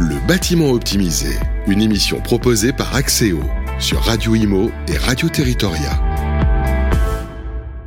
Le 0.00 0.16
bâtiment 0.26 0.70
optimisé, 0.70 1.28
une 1.66 1.82
émission 1.82 2.22
proposée 2.22 2.72
par 2.72 2.94
Axéo 2.94 3.38
sur 3.78 4.00
Radio 4.00 4.34
Imo 4.34 4.70
et 4.88 4.96
Radio 4.96 5.28
Territoria. 5.28 6.09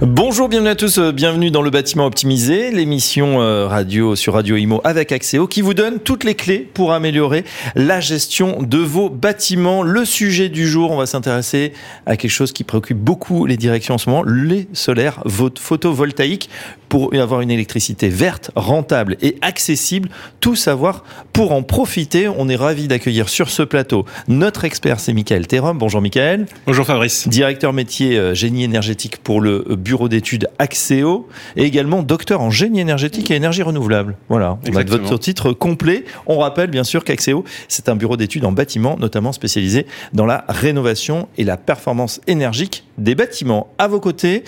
Bonjour, 0.05 0.49
bienvenue 0.49 0.69
à 0.69 0.75
tous, 0.75 0.97
euh, 0.97 1.13
bienvenue 1.13 1.49
dans 1.49 1.61
le 1.61 1.69
bâtiment 1.69 2.05
optimisé, 2.05 2.71
l'émission 2.71 3.41
euh, 3.41 3.67
radio 3.67 4.17
sur 4.17 4.33
Radio 4.33 4.57
Imo 4.57 4.81
avec 4.83 5.13
Axéo 5.13 5.47
qui 5.47 5.61
vous 5.61 5.73
donne 5.73 5.99
toutes 5.99 6.25
les 6.25 6.35
clés 6.35 6.59
pour 6.59 6.91
améliorer 6.91 7.45
la 7.75 8.01
gestion 8.01 8.61
de 8.61 8.79
vos 8.79 9.09
bâtiments. 9.09 9.81
Le 9.81 10.03
sujet 10.03 10.49
du 10.49 10.67
jour, 10.67 10.91
on 10.91 10.97
va 10.97 11.05
s'intéresser 11.05 11.71
à 12.05 12.17
quelque 12.17 12.31
chose 12.31 12.51
qui 12.51 12.65
préoccupe 12.65 12.97
beaucoup 12.97 13.45
les 13.45 13.55
directions 13.55 13.95
en 13.95 13.97
ce 13.97 14.09
moment, 14.09 14.23
les 14.23 14.67
solaires 14.73 15.23
photovoltaïques 15.25 16.49
pour 16.89 17.15
avoir 17.15 17.39
une 17.39 17.49
électricité 17.49 18.09
verte, 18.09 18.51
rentable 18.55 19.15
et 19.21 19.37
accessible, 19.41 20.09
tout 20.41 20.57
savoir 20.57 21.05
pour 21.31 21.53
en 21.53 21.63
profiter. 21.63 22.27
On 22.27 22.49
est 22.49 22.57
ravi 22.57 22.89
d'accueillir 22.89 23.29
sur 23.29 23.49
ce 23.49 23.63
plateau 23.63 24.05
notre 24.27 24.65
expert, 24.65 24.99
c'est 24.99 25.13
Michael 25.13 25.47
Thérum. 25.47 25.77
Bonjour 25.77 26.01
Michael. 26.01 26.45
Bonjour 26.67 26.85
Fabrice. 26.85 27.27
Directeur 27.27 27.71
métier 27.71 28.17
euh, 28.17 28.35
génie 28.35 28.65
énergétique 28.65 29.17
pour 29.23 29.39
le 29.39 29.63
bureau 29.69 29.92
d'études 30.09 30.47
Axéo 30.59 31.27
et 31.55 31.63
également 31.63 32.03
docteur 32.03 32.41
en 32.41 32.49
génie 32.49 32.79
énergétique 32.79 33.31
et 33.31 33.35
énergie 33.35 33.63
renouvelable. 33.63 34.15
Voilà, 34.29 34.57
on 34.69 34.75
a 34.75 34.83
votre 34.83 35.17
titre 35.17 35.53
complet. 35.53 36.05
On 36.25 36.39
rappelle 36.39 36.69
bien 36.69 36.83
sûr 36.83 37.03
qu'Axéo, 37.03 37.43
c'est 37.67 37.89
un 37.89 37.95
bureau 37.95 38.17
d'études 38.17 38.45
en 38.45 38.51
bâtiment, 38.51 38.97
notamment 38.97 39.31
spécialisé 39.31 39.85
dans 40.13 40.25
la 40.25 40.45
rénovation 40.49 41.27
et 41.37 41.43
la 41.43 41.57
performance 41.57 42.21
énergique 42.27 42.85
des 42.97 43.15
bâtiments. 43.15 43.67
À 43.77 43.87
vos 43.87 43.99
côtés, 43.99 44.43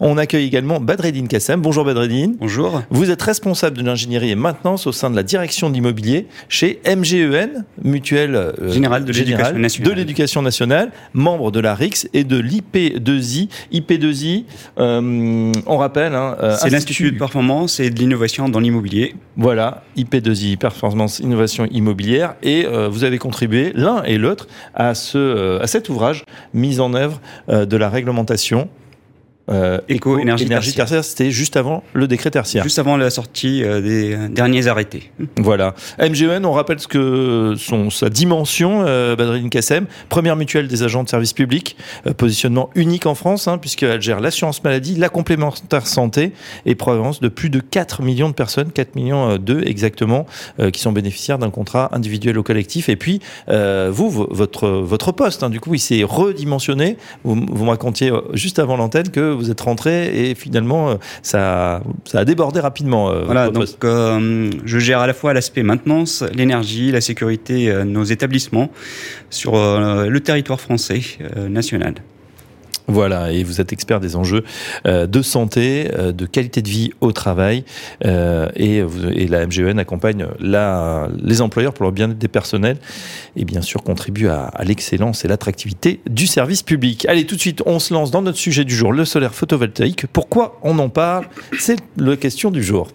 on 0.00 0.18
accueille 0.18 0.46
également 0.46 0.80
Badreddine 0.80 1.28
Kassem. 1.28 1.60
Bonjour 1.60 1.84
Badreddine. 1.84 2.36
Bonjour. 2.38 2.82
Vous 2.90 3.10
êtes 3.10 3.22
responsable 3.22 3.76
de 3.78 3.82
l'ingénierie 3.82 4.30
et 4.30 4.34
maintenance 4.34 4.86
au 4.86 4.92
sein 4.92 5.10
de 5.10 5.16
la 5.16 5.22
direction 5.22 5.70
d'immobilier 5.70 6.26
chez 6.48 6.80
MGEN, 6.86 7.64
Mutuelle 7.82 8.36
euh, 8.36 8.72
Générale 8.72 9.04
de 9.04 9.12
l'éducation 9.12 9.58
nationale. 9.58 9.90
de 9.90 9.96
l'éducation 9.96 10.42
nationale, 10.42 10.92
membre 11.12 11.50
de 11.50 11.60
la 11.60 11.74
RIX 11.74 12.08
et 12.14 12.24
de 12.24 12.38
l'IP2I. 12.38 13.48
IP2I, 13.72 14.44
euh, 14.78 15.52
on 15.66 15.76
rappelle. 15.76 16.14
Hein, 16.14 16.36
euh, 16.42 16.56
C'est 16.60 16.70
l'Institut 16.70 17.12
de 17.12 17.18
performance 17.18 17.80
et 17.80 17.90
de 17.90 17.98
l'innovation 17.98 18.48
dans 18.48 18.60
l'immobilier. 18.60 19.14
Voilà, 19.36 19.84
IP2I, 19.96 20.56
performance, 20.56 21.18
innovation 21.18 21.66
immobilière. 21.70 22.34
Et 22.42 22.66
vous 22.90 23.04
avez 23.04 23.18
contribué 23.18 23.72
l'un 23.74 24.02
et 24.04 24.18
l'autre 24.18 24.48
à, 24.74 24.94
ce, 24.94 25.60
à 25.60 25.66
cet 25.66 25.88
ouvrage 25.88 26.24
mis 26.54 26.80
en 26.80 26.94
œuvre 26.94 27.20
de 27.48 27.76
la 27.76 27.87
réglementation 27.88 28.68
euh, 29.48 29.78
éco-énergie 29.88 30.74
tertiaire, 30.74 31.04
c'était 31.04 31.30
juste 31.30 31.56
avant 31.56 31.82
le 31.94 32.06
décret 32.06 32.30
tertiaire. 32.30 32.62
Juste 32.62 32.78
avant 32.78 32.96
la 32.96 33.10
sortie 33.10 33.62
euh, 33.64 33.80
des 33.80 34.28
derniers 34.28 34.66
arrêtés. 34.66 35.10
Voilà. 35.36 35.74
MGN, 35.98 36.44
on 36.44 36.52
rappelle 36.52 36.80
ce 36.80 36.88
que 36.88 37.54
son, 37.56 37.90
sa 37.90 38.10
dimension, 38.10 38.84
euh, 38.86 39.16
Badrine 39.16 39.50
Kassem, 39.50 39.86
première 40.08 40.36
mutuelle 40.36 40.68
des 40.68 40.82
agents 40.82 41.02
de 41.02 41.08
service 41.08 41.32
public, 41.32 41.76
euh, 42.06 42.12
positionnement 42.12 42.70
unique 42.74 43.06
en 43.06 43.14
France, 43.14 43.48
hein, 43.48 43.58
puisqu'elle 43.58 44.02
gère 44.02 44.20
l'assurance 44.20 44.62
maladie, 44.62 44.96
la 44.96 45.08
complémentaire 45.08 45.86
santé 45.86 46.32
et 46.66 46.74
provenance 46.74 47.20
de 47.20 47.28
plus 47.28 47.50
de 47.50 47.60
4 47.60 48.02
millions 48.02 48.28
de 48.28 48.34
personnes, 48.34 48.70
4 48.72 48.96
millions 48.96 49.36
2 49.36 49.62
exactement, 49.64 50.26
qui 50.72 50.80
sont 50.80 50.92
bénéficiaires 50.92 51.38
d'un 51.38 51.50
contrat 51.50 51.88
individuel 51.92 52.38
ou 52.38 52.42
collectif. 52.42 52.88
Et 52.88 52.96
puis, 52.96 53.20
vous, 53.48 54.10
votre, 54.10 54.68
votre 54.68 55.12
poste, 55.12 55.42
hein, 55.42 55.50
du 55.50 55.60
coup, 55.60 55.74
il 55.74 55.78
s'est 55.78 56.02
redimensionné. 56.04 56.96
Vous, 57.24 57.34
vous 57.34 57.64
me 57.64 57.70
racontiez 57.70 58.12
juste 58.34 58.58
avant 58.58 58.76
l'antenne 58.76 59.10
que 59.10 59.37
vous 59.38 59.50
êtes 59.50 59.60
rentré 59.60 60.30
et 60.30 60.34
finalement, 60.34 60.90
euh, 60.90 60.94
ça, 61.22 61.82
ça 62.04 62.20
a 62.20 62.24
débordé 62.24 62.60
rapidement. 62.60 63.10
Euh, 63.10 63.24
voilà, 63.24 63.48
donc 63.50 63.68
euh, 63.84 64.50
je 64.64 64.78
gère 64.78 65.00
à 65.00 65.06
la 65.06 65.14
fois 65.14 65.32
l'aspect 65.32 65.62
maintenance, 65.62 66.24
l'énergie, 66.34 66.90
la 66.90 67.00
sécurité 67.00 67.72
nos 67.84 68.04
établissements 68.04 68.70
sur 69.30 69.52
le 69.54 70.18
territoire 70.18 70.60
français 70.60 71.00
national. 71.48 71.94
Voilà, 72.88 73.32
et 73.32 73.44
vous 73.44 73.60
êtes 73.60 73.74
expert 73.74 74.00
des 74.00 74.16
enjeux 74.16 74.44
euh, 74.86 75.06
de 75.06 75.20
santé, 75.20 75.90
euh, 75.94 76.10
de 76.10 76.24
qualité 76.24 76.62
de 76.62 76.68
vie 76.68 76.90
au 77.02 77.12
travail, 77.12 77.64
euh, 78.06 78.48
et, 78.56 78.82
la 79.28 79.46
MGEN 79.46 79.78
accompagne 79.78 80.26
les 80.40 81.40
employeurs 81.42 81.74
pour 81.74 81.82
leur 81.82 81.92
bien-être 81.92 82.18
des 82.18 82.28
personnels, 82.28 82.78
et 83.36 83.44
bien 83.44 83.60
sûr 83.60 83.82
contribue 83.82 84.28
à, 84.28 84.44
à 84.44 84.64
l'excellence 84.64 85.26
et 85.26 85.28
l'attractivité 85.28 86.00
du 86.08 86.26
service 86.26 86.62
public. 86.62 87.04
Allez, 87.06 87.26
tout 87.26 87.36
de 87.36 87.40
suite, 87.40 87.62
on 87.66 87.78
se 87.78 87.92
lance 87.92 88.10
dans 88.10 88.22
notre 88.22 88.38
sujet 88.38 88.64
du 88.64 88.74
jour, 88.74 88.90
le 88.90 89.04
solaire 89.04 89.34
photovoltaïque. 89.34 90.06
Pourquoi 90.10 90.58
on 90.62 90.78
en 90.78 90.88
parle? 90.88 91.26
C'est 91.58 91.76
la 91.98 92.16
question 92.16 92.50
du 92.50 92.62
jour. 92.62 92.88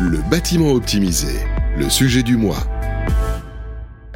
Le 0.00 0.18
bâtiment 0.30 0.70
optimisé, 0.70 1.34
le 1.76 1.90
sujet 1.90 2.22
du 2.22 2.36
mois. 2.36 2.64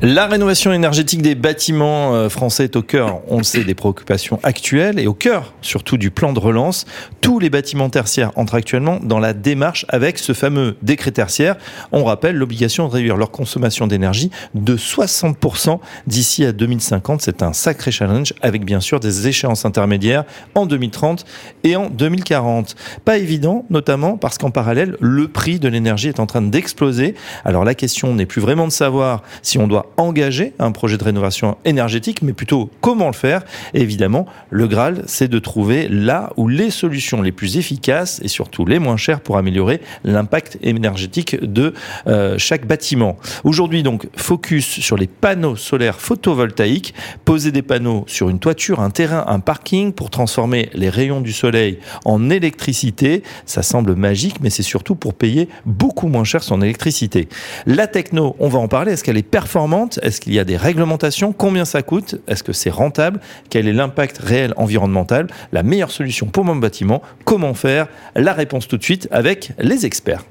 La 0.06 0.26
rénovation 0.26 0.70
énergétique 0.70 1.22
des 1.22 1.34
bâtiments 1.34 2.15
euh, 2.15 2.28
français 2.28 2.65
est 2.65 2.76
au 2.76 2.82
cœur, 2.82 3.22
on 3.28 3.38
le 3.38 3.42
sait, 3.42 3.65
des 3.65 3.75
préoccupations 3.75 4.38
actuelles 4.42 4.98
et 4.98 5.06
au 5.06 5.15
cœur 5.15 5.54
surtout 5.62 5.97
du 5.97 6.10
plan 6.10 6.34
de 6.34 6.38
relance. 6.38 6.84
Tous 7.22 7.38
les 7.38 7.48
bâtiments 7.48 7.88
tertiaires 7.88 8.31
entrent 8.37 8.56
actuellement 8.56 8.98
dans 9.03 9.19
la 9.19 9.32
démarche 9.32 9.87
avec 9.88 10.19
ce 10.19 10.34
fameux 10.34 10.76
décret 10.82 11.10
tertiaire. 11.10 11.56
On 11.91 12.04
rappelle 12.04 12.37
l'obligation 12.37 12.87
de 12.87 12.93
réduire 12.93 13.16
leur 13.16 13.31
consommation 13.31 13.87
d'énergie 13.87 14.31
de 14.54 14.76
60% 14.76 15.78
d'ici 16.06 16.44
à 16.44 16.53
2050. 16.53 17.22
C'est 17.22 17.43
un 17.43 17.54
sacré 17.54 17.91
challenge 17.91 18.34
avec 18.43 18.66
bien 18.66 18.81
sûr 18.81 19.00
des 19.00 19.26
échéances 19.26 19.64
intermédiaires 19.64 20.25
en 20.54 20.66
2030 20.66 21.25
et 21.62 21.76
en 21.76 21.88
2040. 21.88 22.76
Pas 23.06 23.16
évident, 23.16 23.64
notamment 23.70 24.19
parce 24.19 24.37
qu'en 24.37 24.50
parallèle, 24.50 24.98
le 25.00 25.28
prix 25.28 25.59
de 25.59 25.69
l'énergie 25.69 26.09
est 26.09 26.20
en 26.20 26.26
train 26.26 26.43
d'exploser. 26.43 27.14
Alors 27.47 27.64
la 27.64 27.75
question 27.75 28.14
n'est 28.14 28.26
plus 28.26 28.43
vraiment 28.43 28.66
de 28.66 28.72
savoir 28.72 29.22
si 29.41 29.56
on 29.56 29.66
doit 29.66 29.94
engager 29.97 30.53
un 30.59 30.72
projet 30.72 30.97
de 30.97 31.05
rénovation 31.05 31.56
énergétique, 31.65 32.22
mais 32.22 32.32
plutôt 32.32 32.71
comment 32.81 33.06
le 33.06 33.12
faire. 33.12 33.43
évidemment, 33.72 34.27
le 34.50 34.66
Graal, 34.66 35.03
c'est 35.06 35.28
de 35.28 35.38
trouver 35.38 35.88
là 35.88 36.32
où 36.37 36.49
les 36.49 36.71
solutions 36.71 37.22
les 37.22 37.32
plus 37.32 37.56
efficaces 37.56 38.21
et 38.22 38.28
surtout 38.28 38.65
les 38.65 38.78
moins 38.78 38.97
chères 38.97 39.21
pour 39.21 39.37
améliorer 39.37 39.81
l'impact 40.05 40.59
énergétique 40.62 41.37
de 41.43 41.75
euh, 42.06 42.37
chaque 42.38 42.66
bâtiment. 42.66 43.16
Aujourd'hui, 43.44 43.82
donc, 43.82 44.06
focus 44.16 44.81
sur 44.81 44.97
les 44.97 45.06
panneaux 45.06 45.56
solaires 45.56 46.00
photovoltaïques. 46.00 46.94
Poser 47.25 47.53
des 47.53 47.62
panneaux 47.62 48.05
sur 48.06 48.28
une 48.28 48.38
toiture, 48.38 48.81
un 48.81 48.91
terrain, 48.91 49.25
un 49.26 49.41
parking 49.41 49.93
pour 49.93 50.11
transformer 50.11 50.71
les 50.75 50.88
rayons 50.88 51.21
du 51.21 51.32
soleil 51.32 51.78
en 52.05 52.31
électricité. 52.31 53.22
Ça 53.47 53.62
semble 53.62 53.94
magique, 53.94 54.37
mais 54.41 54.50
c'est 54.50 54.62
surtout 54.62 54.94
pour 54.94 55.15
payer 55.15 55.49
beaucoup 55.66 56.09
moins 56.09 56.25
cher 56.25 56.43
son 56.43 56.62
électricité. 56.62 57.28
La 57.66 57.87
techno, 57.87 58.37
on 58.38 58.49
va 58.49 58.59
en 58.59 58.69
parler. 58.69 58.93
Est-ce 58.93 59.05
qu'elle 59.05 59.16
est 59.16 59.22
performante 59.22 59.73
est-ce 60.02 60.20
qu'il 60.20 60.34
y 60.34 60.38
a 60.38 60.44
des 60.44 60.56
réglementations 60.56 61.32
Combien 61.32 61.64
ça 61.64 61.82
coûte 61.82 62.16
Est-ce 62.28 62.42
que 62.42 62.52
c'est 62.52 62.70
rentable 62.70 63.20
Quel 63.50 63.66
est 63.68 63.72
l'impact 63.72 64.18
réel 64.18 64.54
environnemental 64.56 65.26
La 65.52 65.62
meilleure 65.62 65.90
solution 65.90 66.26
pour 66.26 66.44
mon 66.44 66.56
bâtiment 66.56 67.02
Comment 67.24 67.54
faire 67.54 67.88
La 68.14 68.32
réponse 68.32 68.68
tout 68.68 68.76
de 68.76 68.82
suite 68.82 69.08
avec 69.10 69.52
les 69.58 69.86
experts. 69.86 70.24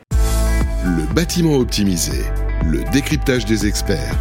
Le 0.85 1.13
bâtiment 1.13 1.55
optimisé, 1.55 2.23
le 2.65 2.83
décryptage 2.91 3.45
des 3.45 3.67
experts. 3.67 4.15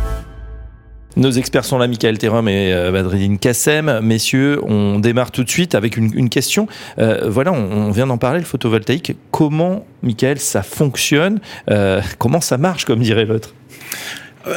Nos 1.16 1.30
experts 1.30 1.66
sont 1.66 1.76
là, 1.76 1.88
Michael 1.88 2.16
Thérum 2.16 2.48
et 2.48 2.72
euh, 2.72 2.90
Badridine 2.90 3.38
Kassem. 3.38 4.00
Messieurs, 4.02 4.60
on 4.64 4.98
démarre 4.98 5.30
tout 5.30 5.44
de 5.44 5.50
suite 5.50 5.74
avec 5.74 5.98
une, 5.98 6.30
question. 6.30 6.68
Euh, 6.98 7.28
voilà, 7.28 7.52
on, 7.52 7.90
vient 7.90 8.06
d'en 8.06 8.16
parler, 8.16 8.38
le 8.38 8.46
photovoltaïque. 8.46 9.14
Comment, 9.30 9.84
Michael, 10.02 10.38
ça 10.38 10.62
fonctionne? 10.62 11.40
Euh, 11.70 12.00
Comment 12.18 12.40
ça 12.40 12.56
marche, 12.56 12.86
comme 12.86 13.00
dirait 13.00 13.26
l'autre? 13.26 13.54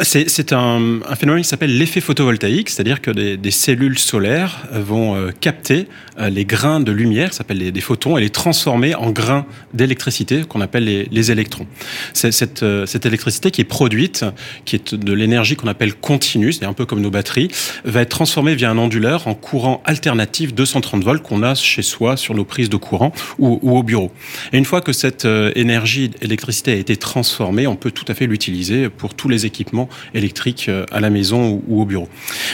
C'est 0.03 0.53
un, 0.53 1.00
phénomène 1.16 1.44
qui 1.44 1.50
s'appelle 1.50 1.78
l'effet 1.78 2.01
photovoltaïque, 2.01 2.69
c'est-à-dire 2.69 3.01
que 3.01 3.12
des, 3.12 3.51
cellules 3.51 4.00
solaires 4.00 4.63
vont 4.72 5.16
euh, 5.16 5.31
capter 5.31 5.88
euh, 6.19 6.29
les 6.29 6.46
grains 6.46 6.79
de 6.79 6.91
lumière, 6.91 7.34
ça 7.34 7.40
s'appelle 7.40 7.72
des 7.72 7.81
photons, 7.81 8.18
et 8.18 8.22
les 8.22 8.29
transformer 8.29 8.96
en 8.96 9.12
grains 9.12 9.46
d'électricité 9.73 10.44
qu'on 10.44 10.62
appelle 10.62 10.85
les, 10.85 11.31
électrons. 11.31 11.68
Cette, 12.13 12.63
cette, 12.85 13.06
électricité 13.06 13.51
qui 13.51 13.62
est 13.62 13.66
produite, 13.66 14.25
qui 14.66 14.76
est 14.76 14.96
de 14.96 15.14
l'énergie 15.14 15.55
qu'on 15.55 15.67
appelle 15.67 15.93
continue, 15.93 16.53
c'est 16.53 16.66
un 16.66 16.73
peu 16.73 16.85
comme 16.85 17.02
nos 17.02 17.11
batteries, 17.11 17.49
va 17.84 18.02
être 18.02 18.09
transformée 18.09 18.55
via 18.55 18.70
un 18.70 18.78
onduleur 18.78 19.28
en 19.28 19.34
courant 19.34 19.81
alternatif 19.85 20.53
230 20.53 21.03
volts 21.03 21.23
qu'on 21.23 21.43
a 21.43 21.55
chez 21.55 21.81
soi 21.81 22.17
sur 22.17 22.35
nos 22.35 22.46
prises 22.46 22.70
de 22.70 22.78
courant 22.78 23.11
ou, 23.40 23.59
ou 23.61 23.78
au 23.78 23.84
bureau. 23.84 24.11
Et 24.53 24.58
une 24.58 24.66
fois 24.66 24.81
que 24.81 24.93
cette 24.93 25.26
énergie 25.55 26.11
électricité 26.22 26.72
a 26.73 26.76
été 26.76 26.96
transformée, 26.97 27.67
on 27.67 27.76
peut 27.76 27.91
tout 27.91 28.05
à 28.08 28.14
fait 28.14 28.28
l'utiliser 28.28 28.90
pour 28.90 29.14
tous 29.14 29.29
les 29.29 29.46
équipements 29.46 29.74
électrique 30.13 30.67
euh, 30.69 30.85
à 30.91 30.99
la 30.99 31.09
maison 31.09 31.61
ou 31.67 31.81
au 31.81 31.85
bureau. 31.85 32.07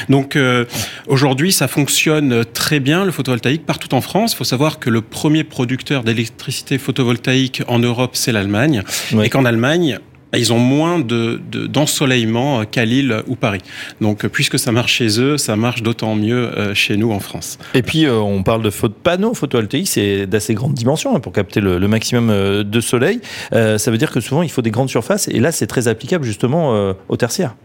Donc 0.10 0.36
euh, 0.36 0.66
aujourd'hui, 1.08 1.52
ça 1.52 1.68
fonctionne 1.68 2.46
très 2.46 2.80
bien 2.80 3.06
le 3.06 3.12
photovoltaïque 3.12 3.66
partout 3.66 3.94
en 3.94 4.02
France. 4.02 4.34
Il 4.34 4.38
faut 4.38 4.44
savoir 4.44 4.80
que 4.80 4.90
le 4.90 5.02
premier 5.02 5.44
producteur 5.44 6.04
d'électricité 6.04 6.78
photovoltaïque 6.78 7.64
en 7.68 7.80
Europe, 7.80 8.12
c'est 8.14 8.32
l'Allemagne, 8.32 8.84
et 9.22 9.30
qu'en 9.30 9.46
Allemagne, 9.46 10.00
ils 10.38 10.54
ont 10.54 10.60
moins 10.60 11.00
de 11.00 11.40
d'ensoleillement 11.68 12.66
qu'à 12.66 12.86
Lille 12.86 13.24
ou 13.28 13.36
Paris. 13.36 13.62
Donc, 14.00 14.28
puisque 14.28 14.58
ça 14.60 14.72
marche 14.72 14.94
chez 14.94 15.20
eux, 15.20 15.38
ça 15.38 15.56
marche 15.56 15.84
d'autant 15.84 16.16
mieux 16.16 16.52
chez 16.74 16.98
nous 16.98 17.12
en 17.12 17.20
France. 17.20 17.58
Et 17.74 17.82
puis, 17.82 18.08
on 18.08 18.44
parle 18.44 18.62
de 18.62 18.70
panneaux 18.70 19.34
photovoltaïques, 19.34 19.90
c'est 19.90 20.26
d'assez 20.28 20.54
grande 20.54 20.74
dimension 20.74 21.16
hein, 21.16 21.20
pour 21.20 21.34
capter 21.34 21.60
le, 21.60 21.78
le 21.80 21.88
maximum 21.88 22.64
de 22.64 22.82
soleil. 22.82 23.20
ça 23.52 23.92
veut 23.92 23.98
dire 23.98 24.12
que 24.12 24.20
souvent, 24.20 24.44
il 24.44 24.50
faut 24.50 24.62
des 24.62 24.72
grandes 24.72 24.90
surfaces, 24.90 25.28
et 25.28 25.40
là, 25.40 25.52
c'est 25.52 25.68
très 25.68 25.88
applicable 25.88 26.26
justement 26.26 26.94
au 27.10 27.18
tertiaire. 27.18 27.56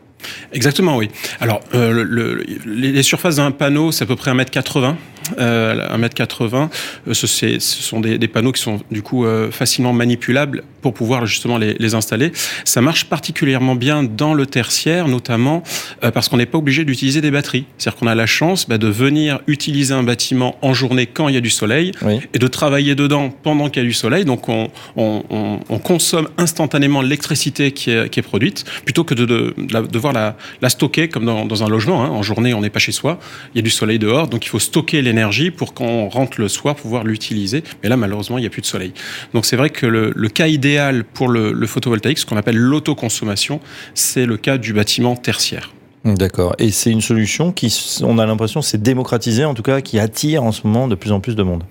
Exactement, 0.53 0.97
oui. 0.97 1.09
Alors, 1.41 1.61
euh, 1.75 2.05
le, 2.05 2.45
les 2.67 3.03
surfaces 3.03 3.37
d'un 3.37 3.51
panneau, 3.51 3.93
c'est 3.93 4.05
à 4.05 4.07
peu 4.07 4.17
près 4.17 4.33
1m80. 4.33 4.97
Euh, 5.39 5.97
1m80, 5.97 6.69
euh, 7.09 7.15
ce, 7.15 7.27
ce 7.27 7.59
sont 7.59 8.01
des, 8.01 8.19
des, 8.19 8.29
panneaux 8.29 8.53
qui 8.53 8.63
sont 8.63 8.81
du 8.91 9.03
coup 9.03 9.25
euh, 9.25 9.51
facilement 9.51 9.93
manipulables 9.93 10.63
pour 10.83 10.95
pouvoir 10.95 11.27
justement 11.27 11.59
les, 11.59 11.75
les, 11.75 11.95
installer. 11.95 12.33
Ça 12.65 12.81
marche 12.81 13.07
particulièrement 13.07 13.75
bien 13.75 14.05
dans 14.05 14.35
le 14.35 14.47
tertiaire, 14.47 15.09
notamment 15.09 15.63
parce 16.01 16.29
qu'on 16.29 16.37
n'est 16.37 16.47
pas 16.47 16.59
obligé 16.59 16.85
d'utiliser 16.85 17.21
des 17.21 17.31
batteries. 17.31 17.65
C'est-à-dire 17.79 17.99
qu'on 17.99 18.07
a 18.07 18.15
la 18.15 18.27
chance 18.27 18.69
bah, 18.69 18.79
de 18.79 18.87
venir 18.87 19.41
utiliser 19.47 19.95
un 19.95 20.03
bâtiment 20.03 20.57
en 20.63 20.75
journée 20.75 21.07
quand 21.07 21.29
il 21.29 21.35
y 21.35 21.39
a 21.39 21.41
du 21.41 21.51
soleil 21.51 21.93
oui. 22.03 22.21
et 22.35 22.39
de 22.39 22.47
travailler 22.47 22.95
dedans 22.95 23.31
pendant 23.43 23.69
qu'il 23.69 23.83
y 23.83 23.87
a 23.87 23.89
du 23.89 23.95
soleil. 23.95 24.25
Donc 24.25 24.49
on, 24.49 24.71
on, 24.97 25.25
on, 25.31 25.61
on 25.69 25.79
consomme 25.79 26.29
instantanément 26.39 27.03
l'électricité 27.03 27.73
qui 27.73 27.91
est, 27.91 28.09
qui 28.11 28.21
est, 28.21 28.23
produite 28.23 28.65
plutôt 28.85 29.05
que 29.05 29.15
de, 29.15 29.25
de, 29.25 29.55
de 29.57 29.99
la, 30.13 30.37
la, 30.63 30.69
stocker 30.69 31.09
comme 31.09 31.25
dans, 31.25 31.65
un 31.65 31.69
logement. 31.69 32.05
Hein. 32.05 32.11
En 32.11 32.23
journée, 32.23 32.55
on 32.55 32.61
n'est 32.61 32.71
pas 32.71 32.79
chez 32.79 32.93
soi, 32.93 33.19
il 33.55 33.59
y 33.59 33.61
a 33.61 33.63
du 33.63 33.71
soleil 33.71 33.99
dehors, 33.99 34.29
donc 34.29 34.45
il 34.45 34.49
faut 34.49 34.59
stocker 34.59 35.03
l'énergie 35.03 35.51
pour 35.51 35.75
qu'on 35.75 36.09
rentre 36.09 36.41
le 36.41 36.49
soir 36.49 36.77
pouvoir 36.77 37.05
l'utiliser. 37.05 37.63
Mais 37.83 37.89
là, 37.89 37.97
malheureusement, 37.97 38.39
il 38.39 38.43
n'y 38.43 38.47
a 38.47 38.51
plus 38.51 38.63
de 38.63 38.67
soleil. 38.67 38.93
Donc 39.35 39.47
c'est 39.47 39.57
vrai 39.57 39.71
que 39.71 39.87
le, 39.87 40.13
le, 40.15 40.29
cas 40.29 40.49
idéal 40.49 41.05
pour 41.05 41.29
le, 41.29 41.53
le 41.53 41.67
photovoltaïque, 41.67 42.19
ce 42.19 42.27
qu'on 42.27 42.37
appelle 42.37 42.57
l'autoconsommation, 42.57 43.61
c'est 43.95 44.27
le 44.27 44.37
cas 44.37 44.59
du 44.59 44.73
bâtiment 44.73 45.17
tertiaire. 45.17 45.73
D'accord. 46.15 46.55
Et 46.59 46.71
c'est 46.71 46.91
une 46.91 47.01
solution 47.01 47.51
qui, 47.51 47.75
on 48.03 48.19
a 48.19 48.27
l'impression, 48.27 48.63
s'est 48.63 48.79
démocratisée, 48.79 49.45
en 49.45 49.55
tout 49.55 49.63
cas, 49.63 49.81
qui 49.81 49.99
attire 49.99 50.45
en 50.45 50.53
ce 50.53 50.65
moment 50.65 50.87
de 50.87 50.95
plus 50.95 51.11
en 51.11 51.21
plus 51.21 51.35
de 51.35 51.43
monde. 51.43 51.65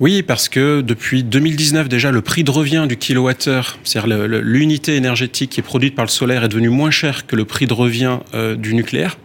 Oui, 0.00 0.22
parce 0.22 0.48
que 0.48 0.80
depuis 0.80 1.22
2019 1.22 1.88
déjà, 1.88 2.10
le 2.10 2.22
prix 2.22 2.42
de 2.42 2.50
revient 2.50 2.86
du 2.88 2.96
kilowattheure, 2.96 3.78
c'est-à-dire 3.84 4.26
l'unité 4.26 4.96
énergétique 4.96 5.50
qui 5.50 5.60
est 5.60 5.62
produite 5.62 5.94
par 5.94 6.06
le 6.06 6.10
solaire, 6.10 6.42
est 6.42 6.48
devenu 6.48 6.70
moins 6.70 6.90
cher 6.90 7.26
que 7.26 7.36
le 7.36 7.44
prix 7.44 7.66
de 7.66 7.74
revient 7.74 8.18
euh, 8.32 8.56
du 8.56 8.74
nucléaire. 8.74 9.18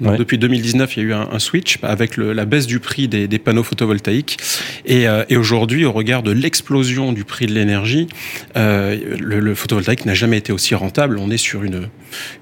Donc, 0.00 0.12
ouais. 0.12 0.18
Depuis 0.18 0.38
2019, 0.38 0.96
il 0.96 1.00
y 1.00 1.06
a 1.06 1.08
eu 1.08 1.12
un, 1.12 1.28
un 1.32 1.38
switch 1.38 1.78
avec 1.82 2.16
le, 2.16 2.32
la 2.32 2.44
baisse 2.44 2.66
du 2.66 2.80
prix 2.80 3.08
des, 3.08 3.28
des 3.28 3.38
panneaux 3.38 3.62
photovoltaïques. 3.62 4.38
Et, 4.86 5.08
euh, 5.08 5.24
et 5.28 5.36
aujourd'hui, 5.36 5.84
au 5.84 5.92
regard 5.92 6.22
de 6.22 6.30
l'explosion 6.30 7.12
du 7.12 7.24
prix 7.24 7.46
de 7.46 7.52
l'énergie, 7.52 8.08
euh, 8.56 8.96
le, 9.18 9.40
le, 9.40 9.54
photovoltaïque 9.54 10.06
n'a 10.06 10.14
jamais 10.14 10.38
été 10.38 10.52
aussi 10.52 10.74
rentable. 10.74 11.18
On 11.18 11.30
est 11.30 11.36
sur 11.36 11.64
une, 11.64 11.88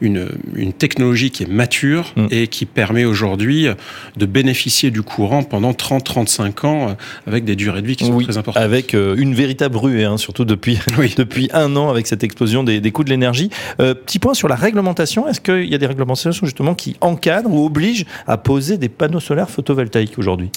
une, 0.01 0.29
une 0.55 0.73
technologie 0.73 1.31
qui 1.31 1.45
est 1.45 1.49
mature 1.49 2.13
mmh. 2.17 2.27
et 2.31 2.47
qui 2.49 2.67
permet 2.67 3.05
aujourd'hui 3.05 3.69
de 4.17 4.27
bénéficier 4.27 4.91
du 4.91 5.03
courant 5.03 5.43
pendant 5.43 5.73
30-35 5.73 6.67
ans 6.67 6.97
avec 7.27 7.45
des 7.45 7.57
durées 7.57 7.83
de 7.83 7.87
vie 7.87 7.97
qui 7.97 8.07
sont 8.07 8.15
oui, 8.15 8.25
très 8.25 8.39
importantes. 8.39 8.63
Avec 8.63 8.95
euh, 8.95 9.17
une 9.17 9.35
véritable 9.35 9.77
ruée, 9.77 10.05
hein, 10.05 10.17
surtout 10.17 10.45
depuis, 10.45 10.79
oui. 10.99 11.15
depuis 11.17 11.49
un 11.53 11.75
an 11.77 11.91
avec 11.91 12.07
cette 12.07 12.25
explosion 12.25 12.65
des, 12.65 12.81
des 12.81 12.91
coûts 12.91 13.05
de 13.05 13.11
l'énergie. 13.11 13.51
Euh, 13.81 13.95
petit 13.95 14.19
point 14.19 14.35
sur 14.35 14.49
la 14.49 14.57
réglementation. 14.57 15.29
Est-ce 15.29 15.41
qu'il 15.41 15.69
y 15.71 15.75
a 15.75 15.79
des 15.79 15.87
réglementations 15.87 16.47
justement 16.47 16.75
qui 16.75 16.97
encadrent 17.01 17.53
ou 17.53 17.67
obligent 17.67 18.07
à 18.27 18.37
poser 18.37 18.79
des 18.79 18.89
panneaux 18.89 19.21
solaires 19.21 19.51
photovoltaïques 19.51 20.19
aujourd'hui? 20.19 20.51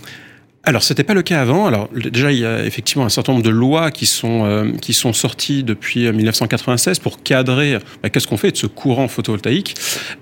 Alors, 0.63 0.83
c'était 0.83 1.03
pas 1.03 1.15
le 1.15 1.23
cas 1.23 1.41
avant. 1.41 1.65
Alors, 1.65 1.89
déjà, 1.91 2.31
il 2.31 2.37
y 2.37 2.45
a 2.45 2.63
effectivement 2.63 3.03
un 3.03 3.09
certain 3.09 3.31
nombre 3.31 3.43
de 3.43 3.49
lois 3.49 3.89
qui 3.89 4.05
sont 4.05 4.45
euh, 4.45 4.71
qui 4.79 4.93
sont 4.93 5.11
sorties 5.11 5.63
depuis 5.63 6.11
1996 6.11 6.99
pour 6.99 7.23
cadrer 7.23 7.79
bah, 8.03 8.11
qu'est-ce 8.11 8.27
qu'on 8.27 8.37
fait 8.37 8.51
de 8.51 8.57
ce 8.57 8.67
courant 8.67 9.07
photovoltaïque. 9.07 9.73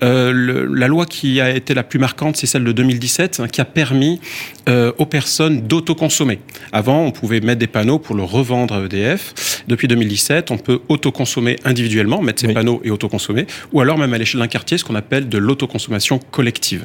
Euh, 0.01 0.31
le, 0.31 0.65
la 0.65 0.87
loi 0.87 1.05
qui 1.05 1.41
a 1.41 1.49
été 1.53 1.73
la 1.73 1.83
plus 1.83 1.99
marquante, 1.99 2.37
c'est 2.37 2.47
celle 2.47 2.63
de 2.63 2.71
2017, 2.71 3.41
hein, 3.41 3.47
qui 3.49 3.59
a 3.59 3.65
permis 3.65 4.21
euh, 4.69 4.93
aux 4.97 5.05
personnes 5.05 5.61
d'autoconsommer. 5.61 6.39
Avant, 6.71 7.03
on 7.03 7.11
pouvait 7.11 7.41
mettre 7.41 7.59
des 7.59 7.67
panneaux 7.67 7.99
pour 7.99 8.15
le 8.15 8.23
revendre 8.23 8.75
à 8.75 8.81
EDF. 8.85 9.63
Depuis 9.67 9.87
2017, 9.87 10.51
on 10.51 10.57
peut 10.57 10.79
autoconsommer 10.87 11.57
individuellement, 11.65 12.21
mettre 12.21 12.41
ses 12.41 12.47
oui. 12.47 12.53
panneaux 12.53 12.79
et 12.83 12.91
autoconsommer, 12.91 13.45
ou 13.73 13.81
alors 13.81 13.97
même 13.97 14.13
à 14.13 14.17
l'échelle 14.17 14.39
d'un 14.39 14.47
quartier, 14.47 14.77
ce 14.77 14.85
qu'on 14.85 14.95
appelle 14.95 15.27
de 15.27 15.37
l'autoconsommation 15.37 16.19
collective. 16.31 16.83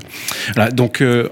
Voilà, 0.54 0.70
donc 0.70 1.02
euh, 1.02 1.28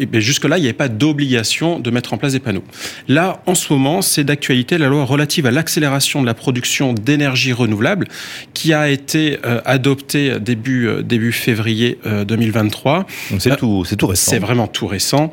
euh, 0.00 0.20
jusque-là, 0.20 0.58
il 0.58 0.62
n'y 0.62 0.66
avait 0.66 0.72
pas 0.72 0.88
d'obligation 0.88 1.78
de 1.78 1.90
mettre 1.90 2.12
en 2.12 2.18
place 2.18 2.32
des 2.32 2.40
panneaux. 2.40 2.64
Là, 3.08 3.42
en 3.46 3.54
ce 3.54 3.72
moment, 3.72 4.02
c'est 4.02 4.24
d'actualité 4.24 4.78
la 4.78 4.88
loi 4.88 5.04
relative 5.04 5.46
à 5.46 5.50
l'accélération 5.50 6.20
de 6.20 6.26
la 6.26 6.34
production 6.34 6.92
d'énergie 6.92 7.52
renouvelable 7.52 8.08
qui 8.54 8.72
a 8.72 8.88
été 8.88 9.38
euh, 9.44 9.60
adoptée 9.64 10.38
début, 10.40 10.86
euh, 10.86 11.02
début 11.02 11.32
février 11.32 11.98
euh, 12.06 12.24
2023. 12.24 13.06
C'est 13.38 13.56
tout, 13.56 13.84
tout 13.98 14.06
récent. 14.06 14.30
C'est 14.30 14.38
vraiment 14.38 14.66
tout 14.66 14.86
récent. 14.86 15.32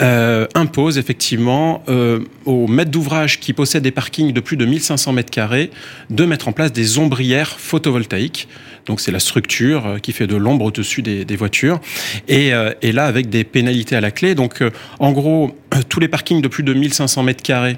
Euh, 0.00 0.46
impose 0.54 0.98
effectivement 0.98 1.82
euh, 1.88 2.20
aux 2.44 2.66
maîtres 2.66 2.90
d'ouvrage 2.90 3.40
qui 3.40 3.52
possèdent 3.52 3.82
des 3.82 3.90
parkings 3.90 4.32
de 4.32 4.40
plus 4.40 4.56
de 4.56 4.64
1500 4.64 5.12
mètres 5.12 5.30
carrés 5.30 5.70
de 6.08 6.24
mettre 6.24 6.48
en 6.48 6.52
place 6.52 6.72
des 6.72 6.98
ombrières 6.98 7.58
photovoltaïques. 7.58 8.48
Donc 8.90 9.00
c'est 9.00 9.12
la 9.12 9.20
structure 9.20 9.86
euh, 9.86 9.98
qui 9.98 10.12
fait 10.12 10.26
de 10.26 10.34
l'ombre 10.34 10.64
au-dessus 10.64 11.00
des, 11.00 11.36
voitures. 11.36 11.80
Et, 12.26 12.52
euh, 12.52 12.72
et, 12.82 12.90
là, 12.90 13.06
avec 13.06 13.28
des 13.28 13.44
pénalités 13.44 13.94
à 13.94 14.00
la 14.00 14.10
clé. 14.10 14.34
Donc 14.34 14.62
euh, 14.62 14.70
en 14.98 15.12
gros, 15.12 15.56
tous 15.88 16.00
les 16.00 16.08
parkings 16.08 16.42
de 16.42 16.48
plus 16.48 16.64
de 16.64 16.74
1500 16.74 17.22
mètres 17.22 17.42
carrés 17.44 17.76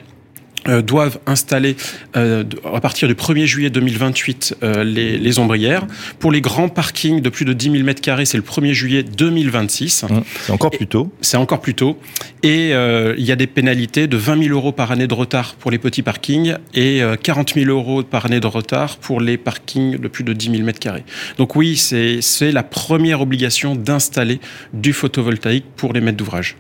euh, 0.69 0.83
doivent 0.83 1.19
installer 1.27 1.77
euh, 2.17 2.45
à 2.73 2.81
partir 2.81 3.09
du 3.09 3.15
1er 3.15 3.47
juillet 3.47 3.71
2028 3.71 4.59
euh, 4.63 4.85
les, 4.85 5.19
les, 5.19 5.39
ombrières. 5.39 5.87
Pour 6.19 6.31
les 6.31 6.41
grands 6.41 6.69
parkings 6.69 7.21
de 7.21 7.29
plus 7.29 7.45
de 7.45 7.53
10 7.53 7.79
000 7.79 7.89
m2, 7.89 8.25
c'est 8.25 8.37
le 8.37 8.43
1er 8.43 8.73
juillet 8.73 9.03
2026. 9.03 10.05
Mmh, 10.05 10.23
c'est 10.41 10.53
encore 10.53 10.71
plus 10.71 10.87
tôt. 10.87 11.13
C'est 11.21 11.37
encore 11.37 11.61
plus 11.61 11.75
tôt. 11.75 11.99
Et 12.43 12.73
euh, 12.73 13.15
il 13.19 13.25
y 13.25 13.33
a 13.33 13.37
des 13.37 13.47
pénalités 13.47 14.07
de 14.07 14.17
20 14.17 14.45
000 14.45 14.55
euros 14.55 14.73
par 14.73 14.93
année 14.93 15.07
de 15.07 15.15
retard 15.15 15.55
pour 15.55 15.71
les 15.71 15.79
petits 15.79 16.03
parkings 16.03 16.55
et 16.75 17.03
40 17.23 17.55
000 17.55 17.71
euros 17.71 18.03
par 18.03 18.27
année 18.27 18.41
de 18.41 18.47
retard 18.47 18.97
pour 18.97 19.21
les 19.21 19.37
parkings 19.37 19.99
de 19.99 20.09
plus 20.09 20.25
de 20.25 20.33
10 20.33 20.59
000 20.59 20.69
m2. 20.69 21.03
Donc 21.39 21.57
oui, 21.57 21.77
c'est 21.77 22.53
la 22.53 22.63
première 22.63 23.21
obligation 23.21 23.75
d'installer 23.75 24.41
du 24.73 24.93
photovoltaïque 24.93 25.67
pour 25.77 25.93
les 25.93 26.01
maîtres 26.01 26.19
d'ouvrage. 26.19 26.57